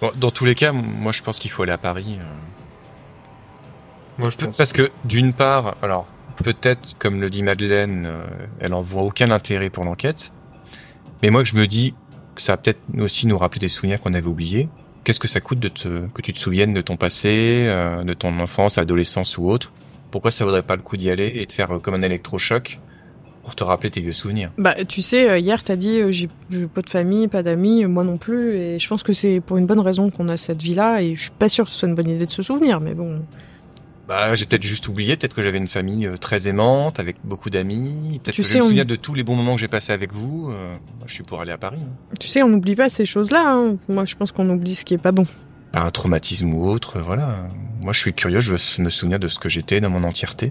Bon, 0.00 0.10
dans 0.16 0.30
tous 0.30 0.44
les 0.44 0.54
cas, 0.54 0.72
moi 0.72 1.12
je 1.12 1.22
pense 1.22 1.38
qu'il 1.38 1.50
faut 1.50 1.62
aller 1.62 1.72
à 1.72 1.78
Paris. 1.78 2.18
Moi, 4.18 4.28
je 4.30 4.36
Pe- 4.36 4.46
pense. 4.46 4.56
Parce 4.56 4.72
que 4.72 4.90
d'une 5.04 5.32
part, 5.32 5.76
alors 5.82 6.06
peut-être 6.42 6.96
comme 6.98 7.20
le 7.20 7.30
dit 7.30 7.42
Madeleine, 7.42 8.10
elle 8.60 8.74
en 8.74 8.82
voit 8.82 9.02
aucun 9.02 9.30
intérêt 9.30 9.70
pour 9.70 9.84
l'enquête. 9.84 10.32
Mais 11.22 11.30
moi 11.30 11.44
je 11.44 11.54
me 11.56 11.66
dis 11.66 11.94
que 12.34 12.42
ça 12.42 12.52
va 12.52 12.56
peut-être 12.58 12.80
aussi 12.98 13.26
nous 13.26 13.38
rappeler 13.38 13.60
des 13.60 13.68
souvenirs 13.68 14.00
qu'on 14.00 14.12
avait 14.14 14.26
oubliés. 14.26 14.68
Qu'est-ce 15.06 15.20
que 15.20 15.28
ça 15.28 15.40
coûte 15.40 15.60
que 15.60 16.20
tu 16.20 16.32
te 16.32 16.38
souviennes 16.40 16.74
de 16.74 16.80
ton 16.80 16.96
passé, 16.96 17.62
euh, 17.68 18.02
de 18.02 18.12
ton 18.12 18.40
enfance, 18.40 18.76
adolescence 18.76 19.38
ou 19.38 19.48
autre? 19.48 19.70
Pourquoi 20.10 20.32
ça 20.32 20.44
vaudrait 20.44 20.64
pas 20.64 20.74
le 20.74 20.82
coup 20.82 20.96
d'y 20.96 21.10
aller 21.10 21.30
et 21.36 21.46
de 21.46 21.52
faire 21.52 21.70
euh, 21.70 21.78
comme 21.78 21.94
un 21.94 22.02
électrochoc 22.02 22.80
pour 23.44 23.54
te 23.54 23.62
rappeler 23.62 23.88
tes 23.92 24.00
vieux 24.00 24.10
souvenirs? 24.10 24.50
Bah, 24.58 24.74
tu 24.84 25.02
sais, 25.02 25.30
euh, 25.30 25.38
hier, 25.38 25.62
t'as 25.62 25.76
dit, 25.76 26.00
j'ai 26.10 26.28
pas 26.66 26.82
de 26.82 26.90
famille, 26.90 27.28
pas 27.28 27.44
d'amis, 27.44 27.84
moi 27.84 28.02
non 28.02 28.18
plus, 28.18 28.56
et 28.56 28.80
je 28.80 28.88
pense 28.88 29.04
que 29.04 29.12
c'est 29.12 29.40
pour 29.40 29.58
une 29.58 29.66
bonne 29.66 29.78
raison 29.78 30.10
qu'on 30.10 30.28
a 30.28 30.36
cette 30.36 30.60
vie-là, 30.60 31.02
et 31.02 31.14
je 31.14 31.20
suis 31.20 31.30
pas 31.30 31.48
sûre 31.48 31.66
que 31.66 31.70
ce 31.70 31.76
soit 31.76 31.88
une 31.88 31.94
bonne 31.94 32.08
idée 32.10 32.26
de 32.26 32.30
se 32.32 32.42
souvenir, 32.42 32.80
mais 32.80 32.94
bon. 32.94 33.24
Bah, 34.08 34.34
j'ai 34.36 34.44
peut-être 34.46 34.62
juste 34.62 34.86
oublié, 34.86 35.16
peut-être 35.16 35.34
que 35.34 35.42
j'avais 35.42 35.58
une 35.58 35.66
famille 35.66 36.06
euh, 36.06 36.16
très 36.16 36.46
aimante, 36.46 37.00
avec 37.00 37.16
beaucoup 37.24 37.50
d'amis, 37.50 38.20
peut-être 38.22 38.36
Tu 38.36 38.42
que 38.42 38.46
sais, 38.46 38.54
je 38.54 38.58
me 38.58 38.62
on- 38.64 38.68
souviens 38.68 38.84
de 38.84 38.94
tous 38.94 39.14
les 39.14 39.24
bons 39.24 39.34
moments 39.34 39.54
que 39.56 39.60
j'ai 39.60 39.66
passés 39.68 39.92
avec 39.92 40.12
vous. 40.12 40.48
euh, 40.50 40.76
je 41.06 41.12
suis 41.14 41.24
pour 41.24 41.40
aller 41.40 41.50
à 41.50 41.58
Paris. 41.58 41.80
hein. 41.82 42.14
Tu 42.20 42.28
sais, 42.28 42.42
on 42.44 42.48
n'oublie 42.48 42.76
pas 42.76 42.88
ces 42.88 43.04
choses-là. 43.04 43.42
hein. 43.44 43.76
Moi, 43.88 44.04
je 44.04 44.14
pense 44.14 44.30
qu'on 44.30 44.48
oublie 44.48 44.76
ce 44.76 44.84
qui 44.84 44.94
est 44.94 44.98
pas 44.98 45.10
bon. 45.12 45.26
Bah, 45.72 45.82
un 45.82 45.90
traumatisme 45.90 46.54
ou 46.54 46.68
autre, 46.68 46.98
euh, 46.98 47.02
voilà. 47.02 47.48
Moi, 47.80 47.92
je 47.92 47.98
suis 47.98 48.14
curieux, 48.14 48.40
je 48.40 48.52
veux 48.52 48.82
me 48.84 48.90
souvenir 48.90 49.18
de 49.18 49.26
ce 49.26 49.40
que 49.40 49.48
j'étais 49.48 49.80
dans 49.80 49.90
mon 49.90 50.04
entièreté. 50.04 50.50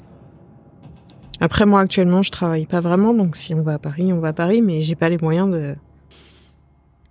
Après, 1.39 1.65
moi, 1.65 1.80
actuellement, 1.82 2.24
je 2.24 2.32
travaille 2.32 2.65
pas 2.65 2.82
vraiment, 2.82 3.13
donc 3.13 3.38
si 3.38 3.54
on 3.54 3.62
va 3.62 3.76
à 3.76 3.80
Paris, 3.80 4.12
on 4.13 4.20
va 4.20 4.30
à 4.30 4.34
Paris, 4.34 4.62
mais 4.62 4.82
j'ai 4.82 4.96
pas 4.96 5.08
les 5.10 5.18
moyens 5.18 5.50
de 5.52 5.76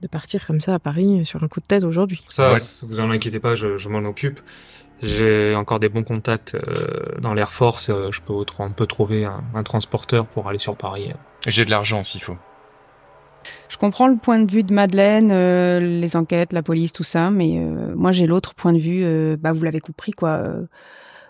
de 0.02 0.08
partir 0.08 0.46
comme 0.46 0.60
ça 0.60 0.74
à 0.74 0.78
Paris 0.78 1.24
sur 1.24 1.42
un 1.42 1.48
coup 1.48 1.60
de 1.60 1.64
tête 1.64 1.82
aujourd'hui. 1.84 2.20
Ça, 2.28 2.52
Ouais. 2.52 2.58
vous 2.82 3.00
en 3.00 3.10
inquiétez 3.10 3.40
pas, 3.40 3.54
je, 3.54 3.78
je 3.78 3.88
m'en 3.88 4.06
occupe. 4.06 4.40
J'ai 5.02 5.54
encore 5.54 5.80
des 5.80 5.88
bons 5.88 6.04
contacts 6.04 6.54
euh, 6.54 7.18
dans 7.20 7.34
l'Air 7.34 7.50
Force. 7.50 7.90
euh, 7.90 8.10
je 8.10 8.22
peux, 8.22 8.32
on 8.32 8.70
peut 8.70 8.86
trouver 8.86 9.24
un, 9.24 9.44
un 9.54 9.62
transporteur 9.62 10.26
pour 10.26 10.48
aller 10.48 10.58
sur 10.58 10.76
Paris. 10.76 11.12
J'ai 11.46 11.64
de 11.64 11.70
l'argent 11.70 12.02
s'il 12.04 12.22
faut. 12.22 12.36
Je 13.68 13.76
comprends 13.76 14.08
le 14.08 14.16
point 14.16 14.38
de 14.38 14.50
vue 14.50 14.62
de 14.62 14.72
Madeleine, 14.72 15.30
euh, 15.30 15.80
les 15.80 16.16
enquêtes, 16.16 16.52
la 16.52 16.62
police, 16.62 16.92
tout 16.92 17.02
ça, 17.02 17.30
mais 17.30 17.58
euh, 17.58 17.94
moi 17.94 18.12
j'ai 18.12 18.26
l'autre 18.26 18.54
point 18.54 18.72
de 18.72 18.78
vue. 18.78 19.04
euh, 19.04 19.36
bah 19.38 19.52
vous 19.52 19.62
l'avez 19.64 19.80
compris 19.80 20.12
quoi. 20.12 20.30
euh, 20.30 20.66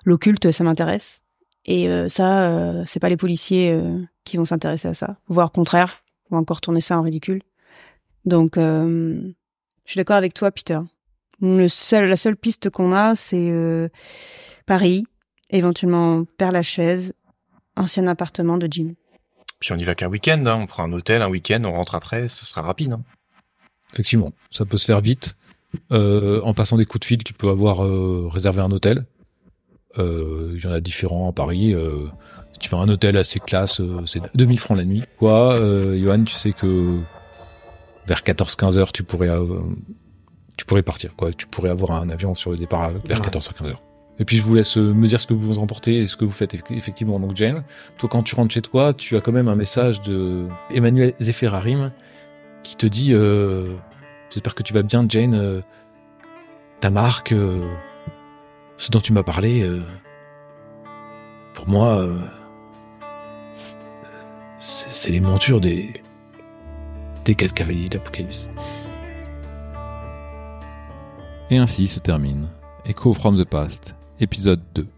L'occulte, 0.05 0.51
ça 0.51 0.63
m'intéresse. 0.65 1.23
Et 1.65 1.89
euh, 1.89 2.09
ça, 2.11 2.51
euh, 2.51 2.83
c'est 2.87 3.01
pas 3.01 3.09
les 3.09 3.17
policiers 3.17 3.73
euh, 3.73 3.99
qui 4.25 4.37
vont 4.37 4.45
s'intéresser 4.45 4.89
à 4.89 4.95
ça, 4.95 5.17
voire 5.29 5.47
au 5.47 5.51
contraire, 5.51 6.03
ou 6.31 6.37
encore 6.37 6.61
tourner 6.61 6.83
ça 6.83 6.99
en 6.99 7.03
ridicule. 7.03 7.41
Donc, 8.27 8.59
euh, 8.59 9.19
je 9.87 9.91
suis 9.91 9.99
d'accord 9.99 10.17
avec 10.17 10.35
toi, 10.35 10.51
Peter. 10.51 10.79
Le 11.41 11.69
seul, 11.69 12.09
la 12.09 12.17
seule 12.17 12.37
piste 12.37 12.71
qu'on 12.71 12.93
a, 12.93 13.17
c'est 13.17 13.51
euh, 13.51 13.89
Paris, 14.67 15.05
éventuellement 15.51 16.25
Père 16.25 16.53
Lachaise, 16.53 17.13
ancien 17.77 18.07
appartement 18.07 18.57
de 18.57 18.69
Jim. 18.71 18.93
Puis 19.61 19.73
on 19.73 19.77
y 19.77 19.85
va 19.85 19.95
qu'un 19.95 20.09
week-end, 20.09 20.45
hein. 20.47 20.57
on 20.61 20.67
prend 20.67 20.85
un 20.85 20.93
hôtel, 20.93 21.23
un 21.23 21.29
week-end, 21.29 21.61
on 21.65 21.73
rentre 21.73 21.95
après, 21.95 22.29
ce 22.29 22.45
sera 22.45 22.63
rapide. 22.63 22.93
Hein. 22.93 23.03
Effectivement, 23.93 24.33
ça 24.51 24.65
peut 24.65 24.77
se 24.77 24.87
faire 24.87 25.01
vite. 25.01 25.37
Euh, 25.93 26.41
en 26.43 26.55
passant 26.55 26.77
des 26.77 26.85
coups 26.85 27.01
de 27.01 27.05
fil, 27.05 27.25
tu 27.25 27.33
peux 27.33 27.49
avoir 27.49 27.85
euh, 27.85 28.29
réservé 28.31 28.61
un 28.61 28.71
hôtel. 28.71 29.07
Euh, 29.99 30.53
Il 30.57 30.63
y 30.63 30.67
en 30.67 30.73
a 30.73 30.81
différents 30.81 31.31
à 31.31 31.33
Paris. 31.33 31.73
Euh, 31.75 32.07
si 32.53 32.59
tu 32.61 32.69
fais 32.69 32.77
un 32.77 32.89
hôtel 32.89 33.17
assez 33.17 33.41
classe, 33.41 33.81
euh, 33.81 34.05
c'est 34.07 34.21
2000 34.37 34.59
francs 34.59 34.77
la 34.77 34.85
nuit. 34.85 35.03
Quoi, 35.19 35.55
euh, 35.55 36.01
Johan, 36.01 36.23
tu 36.25 36.35
sais 36.35 36.53
que 36.53 37.01
vers 38.07 38.21
14-15 38.23 38.77
heures, 38.77 38.93
tu 38.93 39.03
pourrais, 39.03 39.31
euh, 39.31 39.61
tu 40.57 40.65
pourrais 40.65 40.83
partir. 40.83 41.15
Quoi, 41.17 41.33
tu 41.33 41.47
pourrais 41.47 41.71
avoir 41.71 41.93
un 41.93 42.09
avion 42.11 42.35
sur 42.35 42.51
le 42.51 42.57
départ 42.57 42.91
vers 43.05 43.19
Ouais. 43.21 43.27
14-15 43.27 43.69
heures. 43.71 43.83
Et 44.21 44.25
puis 44.25 44.37
je 44.37 44.43
vous 44.43 44.55
laisse 44.55 44.79
euh, 44.79 44.93
me 44.95 45.09
dire 45.09 45.21
ce 45.21 45.27
que 45.27 45.35
vous 45.35 45.59
emportez 45.59 45.97
et 45.99 46.07
ce 46.07 46.17
que 46.17 46.25
vous 46.25 46.31
faites 46.31 46.55
eff- 46.55 46.63
effectivement. 46.71 47.19
Donc 47.19 47.35
Jane, 47.35 47.65
toi 47.99 48.09
quand 48.09 48.23
tu 48.23 48.37
rentres 48.37 48.55
chez 48.55 48.63
toi, 48.63 48.95
tu 48.95 49.17
as 49.17 49.21
quand 49.21 49.33
même 49.33 49.49
un 49.49 49.57
message 49.57 50.01
de 50.03 50.47
Emmanuel 50.71 51.15
Zefferarim 51.21 51.91
qui 52.63 52.77
te 52.77 52.87
dit 52.87 53.13
euh, 53.13 53.75
J'espère 54.31 54.55
que 54.55 54.63
tu 54.63 54.73
vas 54.73 54.83
bien, 54.83 55.05
Jane. 55.09 55.35
euh, 55.35 55.61
ta 56.81 56.91
marque, 56.91 57.33
euh, 57.33 57.67
ce 58.77 58.91
dont 58.93 59.01
tu 59.01 59.13
m'as 59.13 59.23
parlé, 59.25 59.63
euh, 59.63 59.83
pour 61.55 61.69
moi, 61.69 61.99
euh, 61.99 62.17
c'est 64.61 64.93
c'est 64.93 65.11
les 65.11 65.21
montures 65.21 65.61
des 65.61 65.93
des 67.25 67.35
quatre 67.35 67.55
cavaliers 67.55 67.89
d'Apocalypse. 67.89 68.49
Et 71.55 71.59
ainsi 71.59 71.87
se 71.87 72.01
termine 72.01 72.49
Echo 72.85 73.15
from 73.15 73.39
the 73.39 73.45
Past, 73.45 73.95
épisode 74.19 74.61
2. 74.75 74.89